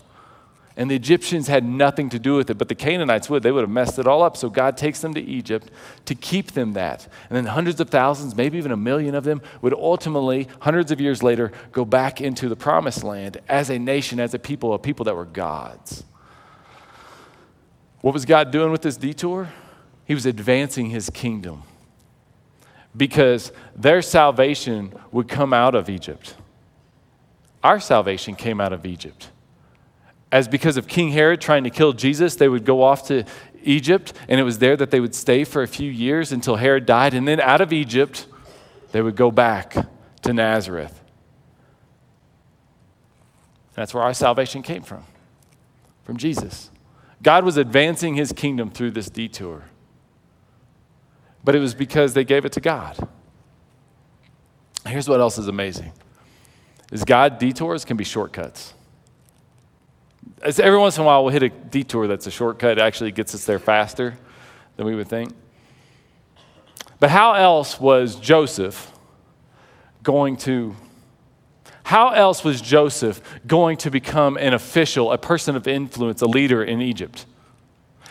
And 0.75 0.89
the 0.89 0.95
Egyptians 0.95 1.47
had 1.47 1.63
nothing 1.63 2.09
to 2.09 2.19
do 2.19 2.35
with 2.35 2.49
it, 2.49 2.57
but 2.57 2.67
the 2.67 2.75
Canaanites 2.75 3.29
would. 3.29 3.43
They 3.43 3.51
would 3.51 3.61
have 3.61 3.69
messed 3.69 3.99
it 3.99 4.07
all 4.07 4.23
up. 4.23 4.35
So 4.35 4.49
God 4.49 4.75
takes 4.75 5.01
them 5.01 5.13
to 5.13 5.21
Egypt 5.21 5.69
to 6.05 6.15
keep 6.15 6.53
them 6.53 6.73
that. 6.73 7.07
And 7.29 7.37
then 7.37 7.45
hundreds 7.45 7.79
of 7.79 7.91
thousands, 7.91 8.35
maybe 8.35 8.57
even 8.57 8.71
a 8.71 8.77
million 8.77 9.13
of 9.13 9.23
them, 9.23 9.41
would 9.61 9.73
ultimately, 9.73 10.47
hundreds 10.61 10.91
of 10.91 10.99
years 10.99 11.21
later, 11.21 11.51
go 11.71 11.85
back 11.85 12.21
into 12.21 12.49
the 12.49 12.55
promised 12.55 13.03
land 13.03 13.37
as 13.47 13.69
a 13.69 13.77
nation, 13.77 14.19
as 14.19 14.33
a 14.33 14.39
people, 14.39 14.73
a 14.73 14.79
people 14.79 15.05
that 15.05 15.15
were 15.15 15.25
God's. 15.25 16.03
What 18.01 18.13
was 18.15 18.25
God 18.25 18.49
doing 18.49 18.71
with 18.71 18.81
this 18.81 18.97
detour? 18.97 19.53
He 20.05 20.15
was 20.15 20.25
advancing 20.25 20.89
his 20.89 21.09
kingdom 21.09 21.63
because 22.97 23.51
their 23.75 24.01
salvation 24.01 24.93
would 25.11 25.27
come 25.27 25.53
out 25.53 25.75
of 25.75 25.87
Egypt. 25.87 26.35
Our 27.63 27.79
salvation 27.79 28.35
came 28.35 28.59
out 28.59 28.73
of 28.73 28.85
Egypt. 28.85 29.29
As 30.33 30.47
because 30.47 30.77
of 30.77 30.87
King 30.87 31.11
Herod 31.11 31.39
trying 31.39 31.63
to 31.63 31.69
kill 31.69 31.93
Jesus, 31.93 32.35
they 32.35 32.49
would 32.49 32.65
go 32.65 32.81
off 32.81 33.07
to 33.07 33.23
Egypt, 33.63 34.13
and 34.27 34.39
it 34.39 34.43
was 34.43 34.57
there 34.57 34.75
that 34.75 34.89
they 34.89 34.99
would 34.99 35.13
stay 35.13 35.43
for 35.43 35.61
a 35.61 35.67
few 35.67 35.89
years 35.89 36.31
until 36.31 36.55
Herod 36.55 36.85
died. 36.85 37.13
And 37.13 37.27
then 37.27 37.39
out 37.39 37.61
of 37.61 37.71
Egypt, 37.71 38.25
they 38.91 39.01
would 39.01 39.15
go 39.15 39.29
back 39.31 39.75
to 40.23 40.33
Nazareth. 40.33 40.99
That's 43.73 43.93
where 43.93 44.03
our 44.03 44.13
salvation 44.13 44.61
came 44.61 44.81
from, 44.81 45.03
from 46.03 46.17
Jesus. 46.17 46.69
God 47.21 47.45
was 47.45 47.57
advancing 47.57 48.15
his 48.15 48.31
kingdom 48.31 48.69
through 48.69 48.91
this 48.91 49.09
detour 49.09 49.63
but 51.43 51.55
it 51.55 51.59
was 51.59 51.73
because 51.73 52.13
they 52.13 52.23
gave 52.23 52.45
it 52.45 52.53
to 52.53 52.61
God. 52.61 52.97
Here's 54.87 55.09
what 55.09 55.19
else 55.19 55.37
is 55.37 55.47
amazing 55.47 55.91
is 56.91 57.03
God 57.03 57.39
detours 57.39 57.85
can 57.85 57.97
be 57.97 58.03
shortcuts. 58.03 58.73
Every 60.43 60.77
once 60.77 60.97
in 60.97 61.03
a 61.03 61.05
while 61.05 61.23
we'll 61.23 61.31
hit 61.31 61.43
a 61.43 61.49
detour 61.49 62.07
that's 62.07 62.27
a 62.27 62.31
shortcut, 62.31 62.73
it 62.73 62.81
actually 62.81 63.11
gets 63.11 63.33
us 63.33 63.45
there 63.45 63.59
faster 63.59 64.17
than 64.75 64.85
we 64.85 64.95
would 64.95 65.07
think. 65.07 65.31
But 66.99 67.09
how 67.09 67.33
else 67.33 67.79
was 67.79 68.15
Joseph 68.15 68.91
going 70.03 70.37
to 70.37 70.75
how 71.83 72.09
else 72.09 72.43
was 72.43 72.61
Joseph 72.61 73.21
going 73.45 73.77
to 73.77 73.91
become 73.91 74.37
an 74.37 74.53
official, 74.53 75.11
a 75.11 75.17
person 75.17 75.55
of 75.55 75.67
influence, 75.67 76.21
a 76.21 76.25
leader 76.25 76.63
in 76.63 76.81
Egypt? 76.81 77.25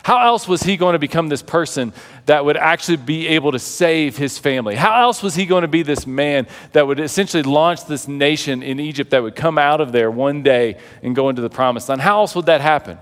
How 0.04 0.26
else 0.26 0.48
was 0.48 0.62
he 0.62 0.76
going 0.76 0.94
to 0.94 0.98
become 0.98 1.28
this 1.28 1.42
person 1.42 1.92
that 2.26 2.44
would 2.44 2.56
actually 2.56 2.96
be 2.96 3.28
able 3.28 3.52
to 3.52 3.58
save 3.58 4.16
his 4.16 4.36
family? 4.36 4.74
How 4.74 5.02
else 5.02 5.22
was 5.22 5.34
he 5.36 5.46
going 5.46 5.62
to 5.62 5.68
be 5.68 5.82
this 5.82 6.06
man 6.06 6.48
that 6.72 6.86
would 6.86 6.98
essentially 6.98 7.44
launch 7.44 7.86
this 7.86 8.08
nation 8.08 8.62
in 8.62 8.80
Egypt 8.80 9.10
that 9.10 9.22
would 9.22 9.36
come 9.36 9.58
out 9.58 9.80
of 9.80 9.92
there 9.92 10.10
one 10.10 10.42
day 10.42 10.78
and 11.02 11.14
go 11.14 11.28
into 11.28 11.40
the 11.40 11.50
promised 11.50 11.88
land? 11.88 12.00
How 12.00 12.18
else 12.18 12.34
would 12.34 12.46
that 12.46 12.60
happen? 12.60 12.98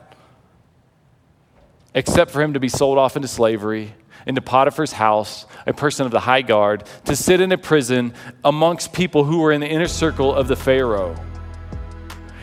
Except 1.94 2.30
for 2.30 2.42
him 2.42 2.52
to 2.52 2.60
be 2.60 2.68
sold 2.68 2.98
off 2.98 3.16
into 3.16 3.28
slavery, 3.28 3.94
into 4.26 4.42
Potiphar's 4.42 4.92
house, 4.92 5.46
a 5.66 5.72
person 5.72 6.04
of 6.04 6.12
the 6.12 6.20
high 6.20 6.42
guard, 6.42 6.84
to 7.06 7.16
sit 7.16 7.40
in 7.40 7.50
a 7.50 7.58
prison 7.58 8.12
amongst 8.44 8.92
people 8.92 9.24
who 9.24 9.38
were 9.38 9.52
in 9.52 9.62
the 9.62 9.66
inner 9.66 9.88
circle 9.88 10.34
of 10.34 10.48
the 10.48 10.56
Pharaoh. 10.56 11.16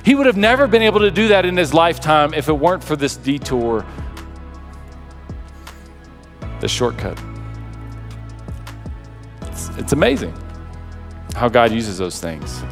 He 0.03 0.15
would 0.15 0.25
have 0.25 0.37
never 0.37 0.67
been 0.67 0.81
able 0.81 1.01
to 1.01 1.11
do 1.11 1.27
that 1.27 1.45
in 1.45 1.57
his 1.57 1.73
lifetime 1.73 2.33
if 2.33 2.49
it 2.49 2.53
weren't 2.53 2.83
for 2.83 2.95
this 2.95 3.17
detour 3.17 3.85
the 6.59 6.67
shortcut. 6.67 7.21
It's, 9.43 9.69
it's 9.77 9.93
amazing 9.93 10.33
how 11.35 11.49
God 11.49 11.71
uses 11.71 11.97
those 11.97 12.19
things. 12.19 12.63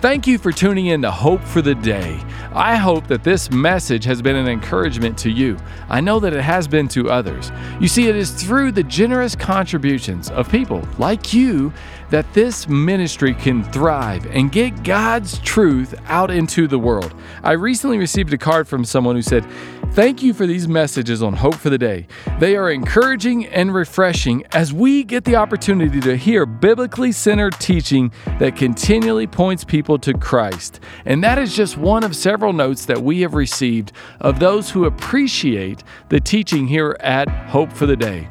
Thank 0.00 0.26
you 0.26 0.38
for 0.38 0.50
tuning 0.50 0.86
in 0.86 1.02
to 1.02 1.10
Hope 1.10 1.42
for 1.42 1.62
the 1.62 1.74
Day. 1.74 2.20
I 2.54 2.76
hope 2.76 3.06
that 3.06 3.24
this 3.24 3.50
message 3.50 4.04
has 4.04 4.20
been 4.20 4.36
an 4.36 4.46
encouragement 4.46 5.16
to 5.18 5.30
you. 5.30 5.56
I 5.88 6.00
know 6.00 6.20
that 6.20 6.34
it 6.34 6.42
has 6.42 6.68
been 6.68 6.86
to 6.88 7.10
others. 7.10 7.50
You 7.80 7.88
see, 7.88 8.08
it 8.08 8.16
is 8.16 8.30
through 8.30 8.72
the 8.72 8.82
generous 8.82 9.34
contributions 9.34 10.30
of 10.30 10.50
people 10.50 10.86
like 10.98 11.32
you 11.32 11.72
that 12.10 12.30
this 12.34 12.68
ministry 12.68 13.32
can 13.32 13.64
thrive 13.64 14.26
and 14.26 14.52
get 14.52 14.82
God's 14.82 15.38
truth 15.38 15.94
out 16.06 16.30
into 16.30 16.68
the 16.68 16.78
world. 16.78 17.14
I 17.42 17.52
recently 17.52 17.96
received 17.96 18.34
a 18.34 18.38
card 18.38 18.68
from 18.68 18.84
someone 18.84 19.16
who 19.16 19.22
said, 19.22 19.46
Thank 19.94 20.22
you 20.22 20.32
for 20.32 20.46
these 20.46 20.66
messages 20.66 21.22
on 21.22 21.34
Hope 21.34 21.56
for 21.56 21.68
the 21.68 21.76
Day. 21.76 22.06
They 22.38 22.56
are 22.56 22.70
encouraging 22.70 23.44
and 23.48 23.74
refreshing 23.74 24.42
as 24.52 24.72
we 24.72 25.04
get 25.04 25.24
the 25.24 25.36
opportunity 25.36 26.00
to 26.00 26.16
hear 26.16 26.46
biblically 26.46 27.12
centered 27.12 27.52
teaching 27.60 28.10
that 28.38 28.56
continually 28.56 29.26
points 29.26 29.64
people 29.64 29.98
to 29.98 30.14
Christ. 30.14 30.80
And 31.04 31.22
that 31.22 31.38
is 31.38 31.54
just 31.54 31.76
one 31.76 32.04
of 32.04 32.16
several 32.16 32.54
notes 32.54 32.86
that 32.86 33.02
we 33.02 33.20
have 33.20 33.34
received 33.34 33.92
of 34.18 34.40
those 34.40 34.70
who 34.70 34.86
appreciate 34.86 35.84
the 36.08 36.20
teaching 36.20 36.68
here 36.68 36.96
at 37.00 37.28
Hope 37.28 37.70
for 37.70 37.84
the 37.84 37.96
Day. 37.96 38.30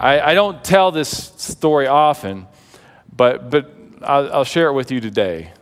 I, 0.00 0.30
I 0.30 0.34
don't 0.34 0.64
tell 0.64 0.90
this 0.90 1.10
story 1.10 1.86
often, 1.86 2.46
but, 3.14 3.50
but 3.50 3.70
I'll, 4.00 4.32
I'll 4.32 4.44
share 4.44 4.68
it 4.68 4.72
with 4.72 4.90
you 4.90 4.98
today. 4.98 5.52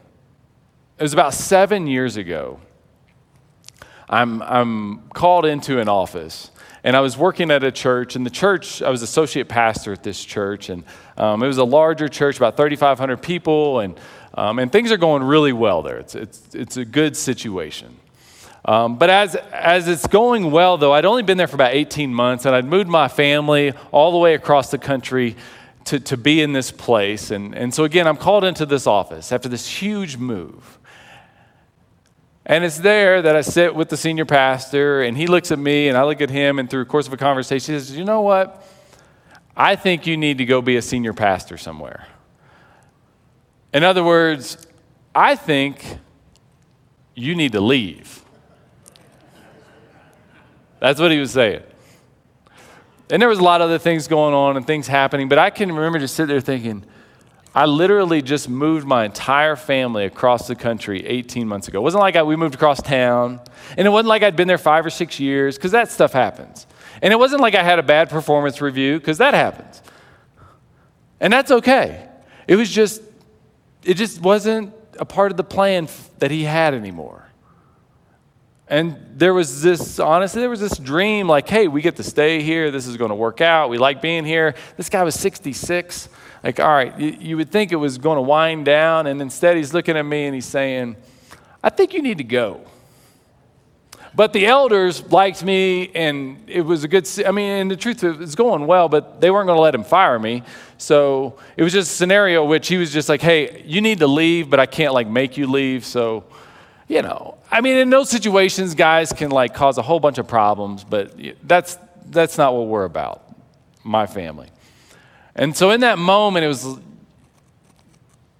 It 0.96 1.03
was 1.03 1.12
about 1.12 1.35
seven 1.35 1.88
years 1.88 2.16
ago. 2.16 2.61
I'm, 4.09 4.40
I'm 4.42 5.09
called 5.09 5.44
into 5.44 5.81
an 5.81 5.88
office 5.88 6.53
and 6.85 6.96
I 6.96 7.01
was 7.01 7.18
working 7.18 7.51
at 7.51 7.64
a 7.64 7.72
church. 7.72 8.14
And 8.14 8.24
the 8.24 8.31
church, 8.31 8.81
I 8.81 8.90
was 8.90 9.03
associate 9.03 9.48
pastor 9.48 9.92
at 9.92 10.05
this 10.05 10.24
church, 10.24 10.68
and 10.68 10.85
um, 11.16 11.42
it 11.42 11.48
was 11.48 11.59
a 11.59 11.64
larger 11.64 12.09
church, 12.09 12.37
about 12.37 12.57
3,500 12.57 13.20
people, 13.20 13.81
and 13.81 13.98
um, 14.35 14.61
and 14.61 14.70
things 14.70 14.92
are 14.92 14.96
going 14.96 15.24
really 15.24 15.53
well 15.53 15.83
there. 15.83 15.98
It's 15.98 16.14
it's 16.14 16.55
it's 16.55 16.77
a 16.77 16.85
good 16.85 17.16
situation. 17.16 17.96
Um, 18.64 18.99
but 18.99 19.09
as, 19.09 19.35
as 19.53 19.88
it's 19.88 20.07
going 20.07 20.51
well, 20.51 20.77
though, 20.77 20.92
I'd 20.92 21.05
only 21.05 21.23
been 21.23 21.38
there 21.38 21.47
for 21.47 21.57
about 21.57 21.75
18 21.75 22.12
months, 22.12 22.44
and 22.44 22.55
I'd 22.55 22.64
moved 22.64 22.88
my 22.88 23.09
family 23.09 23.73
all 23.92 24.12
the 24.12 24.18
way 24.18 24.35
across 24.35 24.71
the 24.71 24.79
country 24.79 25.37
to, 25.87 26.01
to 26.01 26.16
be 26.16 26.42
in 26.42 26.53
this 26.53 26.71
place. 26.71 27.31
And, 27.31 27.55
and 27.55 27.73
so, 27.73 27.85
again, 27.85 28.07
I'm 28.07 28.16
called 28.16 28.44
into 28.44 28.66
this 28.66 28.87
office 28.87 29.33
after 29.33 29.49
this 29.49 29.66
huge 29.66 30.16
move. 30.16 30.79
And 32.44 32.64
it's 32.64 32.79
there 32.79 33.23
that 33.23 33.37
I 33.37 33.42
sit 33.42 33.75
with 33.75 33.90
the 33.90 33.97
senior 33.97 34.25
pastor, 34.25 35.03
and 35.03 35.16
he 35.16 35.27
looks 35.27 35.51
at 35.53 35.59
me, 35.59 35.88
and 35.88 35.97
I 35.97 36.05
look 36.05 36.21
at 36.21 36.31
him, 36.31 36.59
and 36.59 36.68
through 36.68 36.85
the 36.85 36.90
course 36.90 37.07
of 37.07 37.12
a 37.12 37.16
conversation, 37.16 37.75
he 37.75 37.81
says, 37.81 37.97
You 37.97 38.05
know 38.05 38.23
what? 38.23 38.64
I 39.57 39.77
think 39.77 40.07
you 40.07 40.16
need 40.16 40.38
to 40.38 40.44
go 40.44 40.62
be 40.62 40.77
a 40.77 40.83
senior 40.83 41.12
pastor 41.12 41.57
somewhere. 41.57 42.07
In 43.73 43.85
other 43.85 44.03
words, 44.03 44.66
I 45.14 45.37
think 45.37 45.85
you 47.14 47.35
need 47.35 47.53
to 47.53 47.61
leave. 47.61 48.25
That's 50.81 51.01
what 51.01 51.11
he 51.11 51.19
was 51.19 51.33
saying. 51.33 51.62
And 53.11 53.23
there 53.23 53.29
was 53.29 53.38
a 53.38 53.45
lot 53.45 53.61
of 53.61 53.67
other 53.67 53.79
things 53.79 54.07
going 54.07 54.35
on 54.35 54.57
and 54.57 54.67
things 54.67 54.87
happening, 54.87 55.29
but 55.29 55.38
I 55.38 55.51
can 55.51 55.73
remember 55.73 55.99
just 55.99 56.14
sitting 56.14 56.29
there 56.29 56.41
thinking, 56.41 56.85
I 57.55 57.64
literally 57.64 58.21
just 58.21 58.49
moved 58.49 58.87
my 58.87 59.05
entire 59.05 59.57
family 59.57 60.05
across 60.05 60.47
the 60.47 60.55
country 60.55 61.05
18 61.07 61.49
months 61.49 61.69
ago. 61.69 61.79
It 61.79 61.83
wasn't 61.83 62.03
like 62.03 62.14
I, 62.14 62.23
we 62.23 62.37
moved 62.37 62.55
across 62.55 62.83
town, 62.83 63.41
and 63.77 63.87
it 63.87 63.91
wasn't 63.91 64.09
like 64.09 64.23
I'd 64.23 64.37
been 64.37 64.49
there 64.49 64.59
five 64.59 64.85
or 64.85 64.91
six 64.91 65.19
years, 65.19 65.57
because 65.57 65.73
that 65.73 65.91
stuff 65.91 66.12
happens. 66.12 66.67
And 67.01 67.12
it 67.12 67.17
wasn't 67.17 67.41
like 67.41 67.55
I 67.55 67.62
had 67.62 67.79
a 67.79 67.83
bad 67.83 68.11
performance 68.11 68.61
review, 68.61 68.99
because 68.99 69.19
that 69.19 69.33
happens. 69.33 69.83
And 71.21 71.33
that's 71.33 71.51
okay. 71.51 72.07
It 72.47 72.57
was 72.57 72.71
just, 72.71 73.03
it 73.83 73.95
just 73.95 74.21
wasn't 74.21 74.75
a 74.99 75.05
part 75.07 75.31
of 75.31 75.37
the 75.37 75.45
plan 75.45 75.88
that 76.19 76.31
he 76.31 76.45
had 76.45 76.75
anymore. 76.75 77.28
And 78.70 78.96
there 79.14 79.33
was 79.33 79.62
this, 79.62 79.98
honestly, 79.98 80.40
there 80.40 80.50
was 80.50 80.61
this 80.61 80.76
dream 80.76 81.28
like, 81.28 81.48
hey, 81.48 81.68
we 81.68 81.81
get 81.81 81.96
to 81.96 82.02
stay 82.02 82.42
here. 82.42 82.70
This 82.70 82.87
is 82.87 82.96
going 82.96 83.09
to 83.09 83.14
work 83.14 83.40
out. 83.40 83.70
We 83.70 83.78
like 83.78 84.02
being 84.02 84.24
here. 84.24 84.54
This 84.76 84.88
guy 84.88 85.02
was 85.02 85.14
66. 85.14 86.09
Like, 86.44 86.61
all 86.61 86.68
right, 86.68 86.98
you, 86.98 87.16
you 87.18 87.37
would 87.38 87.50
think 87.50 87.72
it 87.72 87.76
was 87.76 87.98
going 87.98 88.16
to 88.16 88.22
wind 88.22 88.66
down. 88.66 89.07
And 89.07 89.22
instead, 89.22 89.57
he's 89.57 89.72
looking 89.72 89.96
at 89.96 90.02
me 90.02 90.26
and 90.26 90.35
he's 90.35 90.46
saying, 90.46 90.96
I 91.62 91.70
think 91.70 91.94
you 91.94 92.02
need 92.02 92.18
to 92.18 92.24
go. 92.24 92.61
But 94.14 94.33
the 94.33 94.46
elders 94.46 95.12
liked 95.12 95.44
me, 95.44 95.90
and 95.94 96.42
it 96.48 96.62
was 96.62 96.83
a 96.83 96.88
good, 96.88 97.09
I 97.24 97.31
mean, 97.31 97.50
and 97.50 97.70
the 97.70 97.76
truth 97.76 98.02
is, 98.02 98.20
it's 98.20 98.35
going 98.35 98.66
well, 98.66 98.88
but 98.88 99.20
they 99.20 99.31
weren't 99.31 99.46
going 99.46 99.59
to 99.59 99.62
let 99.62 99.74
him 99.74 99.85
fire 99.85 100.18
me. 100.18 100.42
So 100.76 101.38
it 101.57 101.62
was 101.62 101.72
just 101.72 101.92
a 101.92 101.94
scenario 101.94 102.44
which 102.44 102.68
he 102.68 102.78
was 102.78 102.92
just 102.92 103.09
like, 103.09 103.20
hey, 103.20 103.62
you 103.64 103.81
need 103.81 103.98
to 104.00 104.07
leave, 104.07 104.50
but 104.50 104.59
I 104.59 104.66
can't 104.66 104.92
like 104.92 105.07
make 105.07 105.37
you 105.37 105.46
leave. 105.46 105.85
So 105.85 106.24
you 106.88 107.02
know, 107.02 107.38
I 107.50 107.61
mean, 107.61 107.76
in 107.78 107.90
those 107.90 108.11
situations, 108.11 108.74
guys 108.74 109.12
can 109.12 109.30
like 109.30 109.54
cause 109.54 109.78
a 109.78 109.82
whole 109.82 110.00
bunch 110.00 110.18
of 110.18 110.28
problems, 110.28 110.84
but 110.84 111.14
that's, 111.42 111.78
that's 112.06 112.37
not 112.37 112.54
what 112.54 112.66
we're 112.66 112.84
about, 112.84 113.22
my 113.82 114.06
family. 114.06 114.48
And 115.34 115.56
so 115.56 115.70
in 115.70 115.80
that 115.80 115.98
moment, 115.98 116.44
it 116.44 116.48
was 116.48 116.78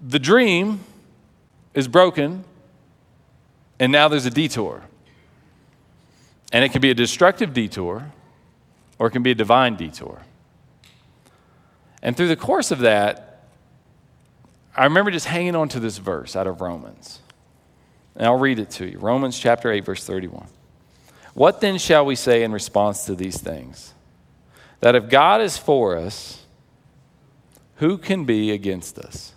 the 0.07 0.19
dream 0.19 0.81
is 1.75 1.89
broken, 1.89 2.45
and 3.79 3.93
now 3.93 4.09
there's 4.09 4.27
a 4.27 4.31
detour. 4.31 4.83
And 6.53 6.65
it 6.65 6.73
can 6.73 6.81
be 6.81 6.91
a 6.91 6.95
destructive 6.95 7.53
detour, 7.53 8.11
or 8.99 9.07
it 9.07 9.11
can 9.11 9.23
be 9.23 9.31
a 9.31 9.35
divine 9.35 9.77
detour. 9.77 10.23
And 12.03 12.17
through 12.17 12.29
the 12.29 12.37
course 12.37 12.71
of 12.71 12.81
that, 12.81 13.45
I 14.77 14.85
remember 14.85 15.11
just 15.11 15.27
hanging 15.27 15.57
on 15.57 15.69
to 15.71 15.81
this 15.81 15.99
verse 15.99 16.37
out 16.37 16.47
of 16.47 16.61
Romans. 16.61 17.21
And 18.19 18.27
I'll 18.27 18.39
read 18.39 18.59
it 18.59 18.71
to 18.73 18.87
you 18.87 18.99
Romans 18.99 19.39
chapter 19.39 19.71
8, 19.71 19.85
verse 19.85 20.05
31. 20.05 20.49
What 21.35 21.61
then 21.61 21.79
shall 21.79 22.05
we 22.05 22.17
say 22.17 22.43
in 22.43 22.53
response 22.53 23.07
to 23.07 23.15
these 23.15 23.41
things? 23.41 23.95
That 24.81 24.97
if 24.97 25.09
God 25.09 25.41
is 25.41 25.57
for 25.57 25.97
us, 25.97 26.45
who 27.77 27.97
can 27.97 28.25
be 28.25 28.51
against 28.51 28.99
us? 28.99 29.33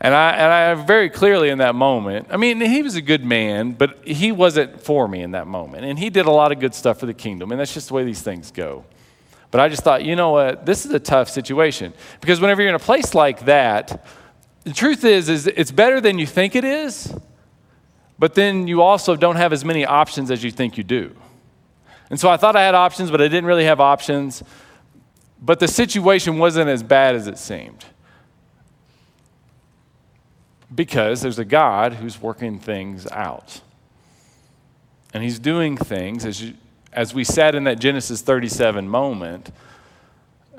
And 0.00 0.12
I, 0.12 0.30
and 0.32 0.52
I 0.52 0.84
very 0.84 1.08
clearly 1.08 1.48
in 1.48 1.58
that 1.58 1.74
moment, 1.74 2.28
I 2.30 2.36
mean, 2.36 2.60
he 2.60 2.82
was 2.82 2.96
a 2.96 3.00
good 3.00 3.24
man, 3.24 3.72
but 3.72 4.06
he 4.06 4.30
wasn't 4.32 4.82
for 4.82 5.08
me 5.08 5.22
in 5.22 5.30
that 5.30 5.46
moment. 5.46 5.84
And 5.84 5.98
he 5.98 6.10
did 6.10 6.26
a 6.26 6.30
lot 6.30 6.52
of 6.52 6.58
good 6.58 6.74
stuff 6.74 7.00
for 7.00 7.06
the 7.06 7.14
kingdom, 7.14 7.50
and 7.52 7.60
that's 7.60 7.72
just 7.72 7.88
the 7.88 7.94
way 7.94 8.04
these 8.04 8.20
things 8.20 8.50
go. 8.50 8.84
But 9.50 9.60
I 9.60 9.68
just 9.68 9.84
thought, 9.84 10.04
you 10.04 10.16
know 10.16 10.30
what? 10.30 10.66
This 10.66 10.84
is 10.84 10.92
a 10.92 11.00
tough 11.00 11.30
situation. 11.30 11.94
Because 12.20 12.40
whenever 12.40 12.60
you're 12.60 12.68
in 12.68 12.74
a 12.74 12.80
place 12.80 13.14
like 13.14 13.46
that, 13.46 14.04
the 14.64 14.72
truth 14.72 15.04
is, 15.04 15.28
is 15.28 15.46
it's 15.46 15.70
better 15.70 16.00
than 16.00 16.18
you 16.18 16.26
think 16.26 16.56
it 16.56 16.64
is, 16.64 17.14
but 18.18 18.34
then 18.34 18.66
you 18.66 18.82
also 18.82 19.16
don't 19.16 19.36
have 19.36 19.52
as 19.52 19.64
many 19.64 19.84
options 19.84 20.30
as 20.30 20.42
you 20.42 20.50
think 20.50 20.78
you 20.78 20.84
do. 20.84 21.14
And 22.08 22.18
so 22.18 22.28
I 22.28 22.36
thought 22.36 22.56
I 22.56 22.62
had 22.62 22.74
options, 22.74 23.10
but 23.10 23.20
I 23.20 23.28
didn't 23.28 23.46
really 23.46 23.64
have 23.64 23.80
options. 23.80 24.42
But 25.40 25.60
the 25.60 25.68
situation 25.68 26.38
wasn't 26.38 26.70
as 26.70 26.82
bad 26.82 27.14
as 27.14 27.26
it 27.26 27.38
seemed. 27.38 27.84
Because 30.74 31.20
there's 31.20 31.38
a 31.38 31.44
God 31.44 31.94
who's 31.94 32.20
working 32.20 32.58
things 32.58 33.06
out. 33.08 33.60
And 35.12 35.22
he's 35.22 35.38
doing 35.38 35.76
things, 35.76 36.24
as, 36.24 36.42
you, 36.42 36.54
as 36.92 37.14
we 37.14 37.24
sat 37.24 37.54
in 37.54 37.64
that 37.64 37.78
Genesis 37.78 38.22
37 38.22 38.88
moment, 38.88 39.50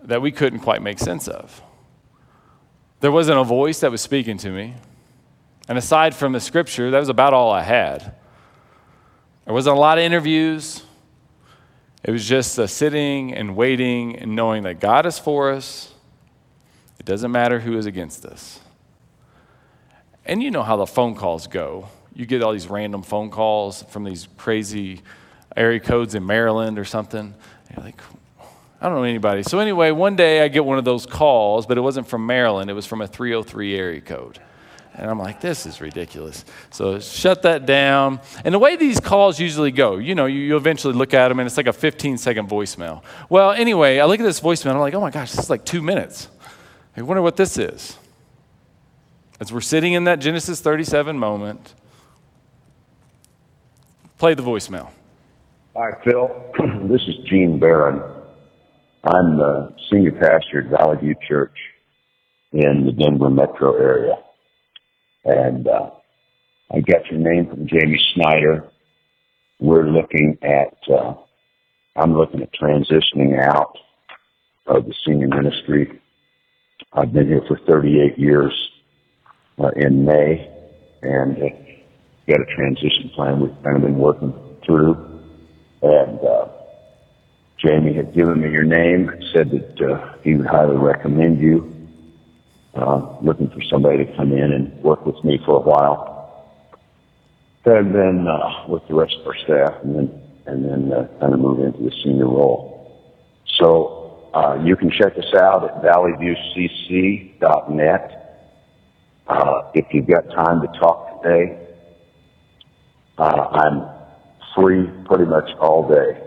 that 0.03 0.21
we 0.21 0.31
couldn't 0.31 0.59
quite 0.59 0.81
make 0.81 0.99
sense 0.99 1.27
of. 1.27 1.61
There 2.99 3.11
wasn't 3.11 3.39
a 3.39 3.43
voice 3.43 3.81
that 3.81 3.91
was 3.91 4.01
speaking 4.01 4.37
to 4.39 4.49
me. 4.49 4.75
And 5.67 5.77
aside 5.77 6.15
from 6.15 6.31
the 6.31 6.39
scripture, 6.39 6.91
that 6.91 6.99
was 6.99 7.09
about 7.09 7.33
all 7.33 7.51
I 7.51 7.61
had. 7.61 8.15
There 9.45 9.53
wasn't 9.53 9.77
a 9.77 9.79
lot 9.79 9.97
of 9.97 10.03
interviews. 10.03 10.83
It 12.03 12.11
was 12.11 12.27
just 12.27 12.57
a 12.57 12.67
sitting 12.67 13.33
and 13.33 13.55
waiting 13.55 14.15
and 14.17 14.35
knowing 14.35 14.63
that 14.63 14.79
God 14.79 15.05
is 15.05 15.19
for 15.19 15.51
us. 15.51 15.93
It 16.99 17.05
doesn't 17.05 17.31
matter 17.31 17.59
who 17.59 17.77
is 17.77 17.85
against 17.85 18.25
us. 18.25 18.59
And 20.25 20.43
you 20.43 20.51
know 20.51 20.63
how 20.63 20.75
the 20.75 20.85
phone 20.85 21.15
calls 21.15 21.47
go. 21.47 21.89
You 22.13 22.25
get 22.25 22.43
all 22.43 22.51
these 22.51 22.67
random 22.67 23.03
phone 23.03 23.29
calls 23.29 23.83
from 23.83 24.03
these 24.03 24.27
crazy 24.37 25.01
area 25.55 25.79
codes 25.79 26.15
in 26.15 26.25
Maryland 26.25 26.77
or 26.79 26.85
something. 26.85 27.33
you're 27.75 27.83
like, 27.83 28.01
I 28.79 28.87
don't 28.87 28.95
know 28.95 29.03
anybody. 29.03 29.43
So, 29.43 29.59
anyway, 29.59 29.91
one 29.91 30.15
day 30.15 30.43
I 30.43 30.49
get 30.49 30.63
one 30.63 30.77
of 30.77 30.85
those 30.85 31.05
calls, 31.05 31.65
but 31.65 31.77
it 31.77 31.81
wasn't 31.81 32.07
from 32.07 32.25
Maryland, 32.25 32.69
it 32.69 32.73
was 32.73 32.85
from 32.85 33.01
a 33.01 33.07
303 33.07 33.75
area 33.75 34.01
code. 34.01 34.39
And 34.97 35.11
I'm 35.11 35.19
like, 35.19 35.39
this 35.41 35.67
is 35.67 35.79
ridiculous. 35.79 36.43
So 36.71 36.99
shut 36.99 37.43
that 37.43 37.67
down. 37.67 38.19
And 38.43 38.53
the 38.53 38.59
way 38.59 38.75
these 38.75 38.99
calls 38.99 39.39
usually 39.39 39.71
go, 39.71 39.97
you 39.97 40.15
know, 40.15 40.25
you, 40.25 40.39
you, 40.39 40.57
eventually 40.57 40.95
look 40.95 41.13
at 41.13 41.27
them 41.27 41.39
and 41.39 41.45
it's 41.45 41.55
like 41.55 41.67
a 41.67 41.73
15 41.73 42.17
second 42.17 42.49
voicemail. 42.49 43.03
Well, 43.29 43.51
anyway, 43.51 43.99
I 43.99 44.05
look 44.05 44.19
at 44.19 44.23
this 44.23 44.41
voicemail 44.41 44.71
and 44.71 44.73
I'm 44.73 44.79
like, 44.79 44.95
oh 44.95 45.01
my 45.01 45.11
gosh, 45.11 45.31
this 45.31 45.41
is 45.45 45.49
like 45.51 45.65
two 45.65 45.83
minutes. 45.83 46.29
I 46.95 47.03
wonder 47.03 47.21
what 47.21 47.37
this 47.37 47.59
is. 47.59 47.95
As 49.39 49.53
we're 49.53 49.61
sitting 49.61 49.93
in 49.93 50.05
that 50.05 50.17
Genesis 50.17 50.61
37 50.61 51.17
moment, 51.17 51.75
play 54.17 54.33
the 54.33 54.41
voicemail. 54.41 54.89
Hi, 55.75 55.91
Phil. 56.03 56.27
this 56.89 57.01
is 57.01 57.15
Gene 57.29 57.59
Barron. 57.59 58.01
I'm 59.03 59.37
the 59.37 59.75
senior 59.91 60.13
pastor 60.13 60.61
at 60.61 60.71
Valley 60.71 60.97
View 60.97 61.15
Church 61.27 61.55
in 62.51 62.87
the 62.87 62.91
Denver 62.91 63.29
metro 63.29 63.75
area. 63.75 64.15
And 65.27 65.67
uh, 65.67 65.89
I 66.71 66.79
got 66.79 67.05
your 67.11 67.19
name 67.19 67.49
from 67.49 67.67
Jamie 67.67 67.99
Snyder. 68.15 68.69
We're 69.59 69.89
looking 69.89 70.37
at, 70.41 70.77
uh, 70.89 71.15
I'm 71.97 72.15
looking 72.15 72.41
at 72.41 72.53
transitioning 72.53 73.37
out 73.37 73.77
of 74.67 74.85
the 74.85 74.93
senior 75.05 75.27
ministry. 75.27 75.99
I've 76.93 77.11
been 77.11 77.27
here 77.27 77.41
for 77.45 77.59
38 77.67 78.17
years 78.17 78.53
uh, 79.59 79.71
in 79.75 80.05
May 80.05 80.49
and 81.01 81.35
uh, 81.37 81.49
got 82.29 82.39
a 82.39 82.55
transition 82.55 83.11
plan 83.13 83.41
we've 83.41 83.63
kind 83.63 83.75
of 83.75 83.81
been 83.81 83.97
working 83.97 84.33
through. 84.65 84.93
And 85.81 86.19
uh, 86.21 86.47
Jamie 87.59 87.95
had 87.95 88.13
given 88.15 88.39
me 88.39 88.49
your 88.49 88.63
name, 88.63 89.11
said 89.33 89.51
that 89.51 89.91
uh, 89.91 90.13
he 90.23 90.35
would 90.35 90.47
highly 90.47 90.77
recommend 90.77 91.41
you 91.41 91.76
uh, 92.77 93.17
looking 93.21 93.49
for 93.49 93.61
somebody 93.69 94.05
to 94.05 94.15
come 94.15 94.31
in 94.31 94.53
and 94.53 94.81
work 94.83 95.05
with 95.05 95.21
me 95.23 95.39
for 95.45 95.57
a 95.57 95.61
while, 95.61 96.15
and 97.65 97.93
then 97.93 98.25
uh, 98.27 98.65
with 98.69 98.87
the 98.87 98.93
rest 98.93 99.15
of 99.19 99.27
our 99.27 99.35
staff, 99.37 99.73
and 99.83 99.95
then 99.95 100.09
and 100.45 100.63
then 100.63 100.93
uh, 100.93 101.07
kind 101.19 101.33
of 101.33 101.39
move 101.39 101.59
into 101.59 101.79
the 101.83 101.91
senior 102.03 102.27
role. 102.27 102.77
So 103.59 104.29
uh, 104.33 104.61
you 104.63 104.75
can 104.75 104.91
check 104.91 105.17
us 105.17 105.33
out 105.35 105.63
at 105.65 105.81
valleyviewcc.net. 105.83 108.13
Uh, 109.27 109.71
if 109.73 109.85
you've 109.91 110.07
got 110.07 110.29
time 110.29 110.61
to 110.61 110.67
talk 110.79 111.21
today, 111.21 111.67
uh, 113.17 113.23
I'm 113.23 113.83
free 114.55 114.87
pretty 115.05 115.25
much 115.25 115.49
all 115.59 115.89
day. 115.89 116.21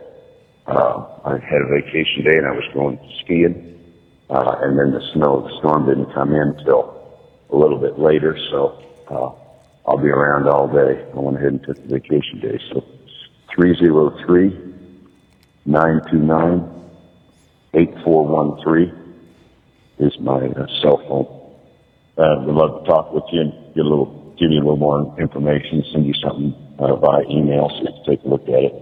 Uh, 0.66 1.06
I 1.24 1.38
had 1.38 1.62
a 1.62 1.68
vacation 1.68 2.24
day 2.24 2.36
and 2.36 2.46
I 2.46 2.52
was 2.52 2.64
going 2.74 2.98
skiing. 3.24 3.79
Uh, 4.30 4.56
and 4.62 4.78
then 4.78 4.92
the 4.92 5.02
snow, 5.12 5.42
the 5.42 5.58
storm 5.58 5.86
didn't 5.86 6.14
come 6.14 6.32
in 6.32 6.56
till 6.64 6.96
a 7.50 7.56
little 7.56 7.78
bit 7.78 7.98
later, 7.98 8.38
so 8.50 8.80
uh, 9.10 9.90
I'll 9.90 9.98
be 9.98 10.08
around 10.08 10.46
all 10.46 10.68
day. 10.68 11.04
I 11.12 11.18
went 11.18 11.36
ahead 11.36 11.48
and 11.48 11.62
took 11.64 11.76
the 11.76 11.88
vacation 11.98 12.40
day. 12.40 12.60
So 12.72 12.84
303 13.56 14.50
929 15.66 16.80
8413 17.74 19.14
is 19.98 20.18
my 20.20 20.46
uh, 20.46 20.66
cell 20.80 20.98
phone. 21.08 21.26
Uh, 22.16 22.44
we'd 22.44 22.54
love 22.54 22.84
to 22.84 22.90
talk 22.90 23.12
with 23.12 23.24
you 23.32 23.40
and 23.40 23.74
get 23.74 23.84
a 23.84 23.88
little, 23.88 24.34
give 24.38 24.50
you 24.50 24.58
a 24.58 24.62
little 24.62 24.76
more 24.76 25.18
information, 25.18 25.82
send 25.92 26.06
you 26.06 26.14
something 26.14 26.54
uh, 26.78 26.94
via 26.96 27.22
email 27.28 27.68
so 27.68 27.82
you 27.82 27.86
can 27.86 28.04
take 28.04 28.24
a 28.24 28.28
look 28.28 28.42
at 28.42 28.62
it. 28.62 28.74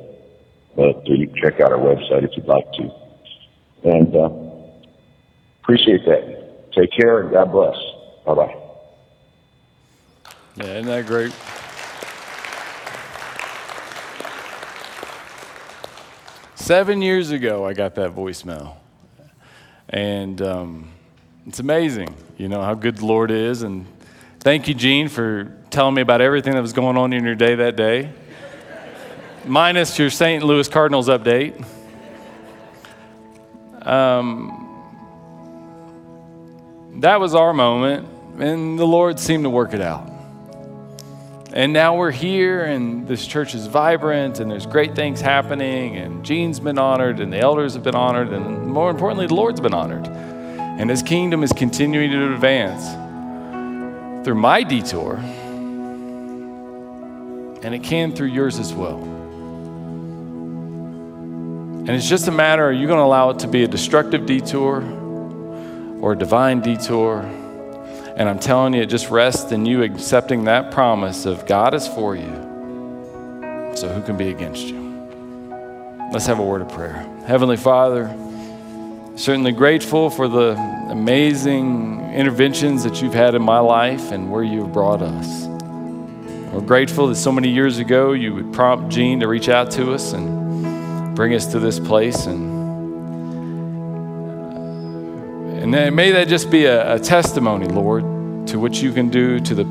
But 0.77 0.97
uh, 0.97 1.15
you 1.15 1.27
can 1.27 1.37
check 1.43 1.61
out 1.61 1.73
our 1.73 1.79
website 1.79 2.25
if 2.25 2.37
you'd 2.37 2.47
like 2.47 2.71
to. 2.73 2.91
And 3.85 4.15
uh, 4.15 4.48
Appreciate 5.68 6.07
that. 6.07 6.72
Take 6.72 6.90
care 6.92 7.20
and 7.20 7.31
God 7.31 7.52
bless. 7.52 7.76
Bye 8.24 8.35
bye. 8.35 8.57
Yeah, 10.57 10.64
isn't 10.64 10.87
that 10.87 11.04
great? 11.04 11.31
Seven 16.54 17.02
years 17.02 17.33
ago, 17.33 17.66
I 17.66 17.74
got 17.74 17.96
that 17.96 18.14
voicemail. 18.14 18.76
And 19.90 20.40
um, 20.40 20.90
it's 21.46 21.59
amazing, 21.59 22.14
you 22.38 22.48
know, 22.48 22.62
how 22.62 22.72
good 22.72 22.96
the 22.96 23.04
Lord 23.04 23.31
is. 23.31 23.61
And 23.62 23.85
thank 24.40 24.68
you, 24.68 24.74
Gene, 24.74 25.09
for 25.09 25.54
telling 25.68 25.94
me 25.94 26.00
about 26.00 26.22
everything 26.22 26.54
that 26.54 26.62
was 26.62 26.72
going 26.72 26.96
on 26.96 27.12
in 27.12 27.26
your 27.26 27.35
day 27.35 27.54
that 27.57 27.76
day, 27.76 28.11
minus 29.44 29.98
your 29.98 30.09
St. 30.09 30.42
Louis 30.42 30.66
Cardinals 30.66 31.09
update. 31.09 31.62
Um, 33.83 34.67
that 36.99 37.21
was 37.21 37.35
our 37.35 37.53
moment, 37.53 38.09
and 38.39 38.79
the 38.79 38.87
Lord 38.87 39.19
seemed 39.19 39.45
to 39.45 39.51
work 39.51 39.75
it 39.75 39.81
out. 39.81 40.11
And 41.53 41.73
now 41.73 41.97
we're 41.97 42.11
here, 42.11 42.65
and 42.65 43.09
this 43.09 43.27
church 43.27 43.55
is 43.55 43.67
vibrant, 43.67 44.39
and 44.39 44.51
there's 44.51 44.67
great 44.67 44.95
things 44.95 45.21
happening, 45.21 45.97
and 45.97 46.25
Gene's 46.25 46.61
been 46.61 46.79
honored, 46.79 47.21
and 47.21 47.33
the 47.33 47.39
elders 47.39 47.75
have 47.75 47.83
been 47.83 47.95
honored, 47.95 48.29
and 48.29 48.67
more 48.67 48.91
importantly, 48.91 49.27
the 49.27 49.35
Lord's 49.35 49.61
been 49.61 49.75
honored. 49.75 50.07
And 50.07 50.91
his 50.91 51.03
kingdom 51.03 51.43
is 51.43 51.53
continuing 51.53 52.11
to 52.11 52.35
advance 52.35 52.85
through 54.25 54.35
my 54.35 54.63
detour, 54.63 55.17
and 57.63 57.75
it 57.75 57.83
can 57.83 58.15
through 58.15 58.29
yours 58.29 58.59
as 58.59 58.73
well. 58.75 59.03
And 61.79 61.91
it's 61.91 62.09
just 62.09 62.29
a 62.29 62.33
matter 62.33 62.65
are 62.65 62.73
you 62.73 62.87
going 62.87 62.99
to 62.99 63.05
allow 63.05 63.31
it 63.31 63.39
to 63.41 63.49
be 63.49 63.65
a 63.65 63.69
destructive 63.69 64.27
detour? 64.27 64.98
Or 66.01 66.13
a 66.13 66.17
divine 66.17 66.61
detour. 66.61 67.21
And 68.17 68.29
I'm 68.29 68.39
telling 68.39 68.75
you, 68.75 68.83
it 68.83 68.87
just 68.87 69.11
rests 69.11 69.53
in 69.53 69.65
you 69.67 69.83
accepting 69.83 70.45
that 70.45 70.71
promise 70.71 71.27
of 71.27 71.47
God 71.47 71.75
is 71.75 71.87
for 71.87 72.17
you. 72.17 73.73
So 73.77 73.89
who 73.89 74.03
can 74.03 74.17
be 74.17 74.29
against 74.31 74.67
you? 74.67 74.79
Let's 76.13 76.27
have 76.27 76.39
a 76.39 76.45
word 76.45 76.63
of 76.63 76.69
prayer. 76.69 77.07
Heavenly 77.27 77.57
Father, 77.57 78.09
certainly 79.15 79.53
grateful 79.53 80.11
for 80.11 80.27
the 80.27 80.57
amazing 80.89 82.13
interventions 82.15 82.83
that 82.85 83.03
you've 83.03 83.15
had 83.15 83.35
in 83.35 83.43
my 83.43 83.61
life 83.61 84.11
and 84.11 84.31
where 84.31 84.43
you've 84.43 84.73
brought 84.73 85.03
us. 85.03 85.47
We're 86.53 86.63
grateful 86.63 87.09
that 87.09 87.17
so 87.17 87.31
many 87.31 87.51
years 87.51 87.79
ago 87.79 88.13
you 88.13 88.35
would 88.35 88.53
prompt 88.53 88.89
Gene 88.89 89.21
to 89.21 89.29
reach 89.29 89.49
out 89.49 89.71
to 89.73 89.93
us 89.93 90.13
and 90.13 91.15
bring 91.15 91.35
us 91.35 91.47
to 91.53 91.61
this 91.61 91.79
place 91.79 92.27
and 92.27 92.58
And 95.74 95.94
may 95.94 96.12
that 96.12 96.28
just 96.28 96.50
be 96.50 96.64
a, 96.64 96.94
a 96.94 96.98
testimony, 96.98 97.66
Lord, 97.66 98.02
to 98.48 98.59
what 98.59 98.81
you 98.81 98.90
can 98.90 99.11
do 99.11 99.38
to 99.40 99.54
the 99.54 99.64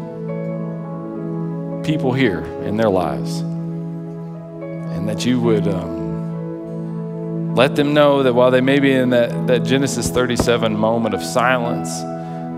people 1.84 2.14
here 2.14 2.42
in 2.64 2.78
their 2.78 2.90
lives. 2.92 3.40
And 3.40 5.10
that 5.10 5.26
you 5.26 5.42
would 5.42 5.68
um, 5.68 7.56
let 7.56 7.76
them 7.76 7.96
know 7.96 8.22
that 8.22 8.34
while 8.34 8.52
they 8.52 8.62
may 8.62 8.80
be 8.80 8.92
in 8.92 9.10
that, 9.10 9.48
that 9.48 9.64
Genesis 9.64 10.12
37 10.12 10.78
moment 10.78 11.16
of 11.16 11.24
silence, 11.24 11.90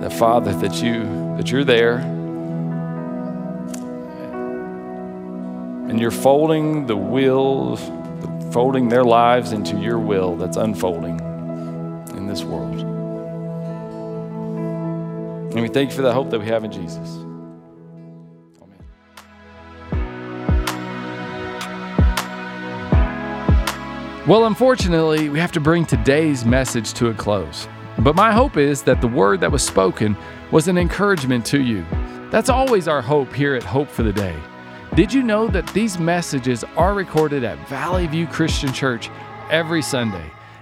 that 0.02 0.12
Father, 0.12 0.54
that 0.56 0.82
you 0.82 1.04
that 1.38 1.50
you're 1.50 1.64
there. 1.64 2.00
And 5.88 5.98
you're 5.98 6.12
folding 6.12 6.88
the 6.88 6.98
will, 6.98 7.78
folding 8.52 8.90
their 8.90 9.06
lives 9.06 9.54
into 9.54 9.78
your 9.78 9.98
will 9.98 10.36
that's 10.36 10.58
unfolding. 10.58 11.22
In 12.18 12.28
this 12.28 12.44
world. 12.44 12.69
And 15.60 15.68
we 15.68 15.74
thank 15.74 15.90
you 15.90 15.96
for 15.98 16.04
the 16.04 16.14
hope 16.14 16.30
that 16.30 16.40
we 16.40 16.46
have 16.46 16.64
in 16.64 16.72
Jesus. 16.72 17.18
Well, 24.26 24.46
unfortunately, 24.46 25.28
we 25.28 25.38
have 25.38 25.52
to 25.52 25.60
bring 25.60 25.86
today's 25.86 26.46
message 26.46 26.94
to 26.94 27.10
a 27.10 27.14
close. 27.14 27.68
But 27.98 28.16
my 28.16 28.32
hope 28.32 28.56
is 28.56 28.84
that 28.84 29.02
the 29.02 29.10
word 29.10 29.42
that 29.42 29.52
was 29.52 29.62
spoken 29.62 30.16
was 30.50 30.70
an 30.70 30.78
encouragement 30.78 31.46
to 31.48 31.62
you. 31.62 31.86
That's 32.32 32.48
always 32.48 32.88
our 32.88 33.02
hope 33.02 33.34
here 33.34 33.54
at 33.54 33.64
Hope 33.64 33.90
for 33.90 34.04
the 34.04 34.14
Day. 34.14 34.38
Did 34.96 35.14
you 35.14 35.24
know 35.24 35.50
that 35.50 35.68
these 35.74 36.00
messages 36.00 36.64
are 36.78 36.94
recorded 36.94 37.44
at 37.44 37.68
Valley 37.68 38.08
View 38.08 38.28
Christian 38.28 38.72
Church 38.72 39.10
every 39.50 39.82
Sunday? 39.82 40.32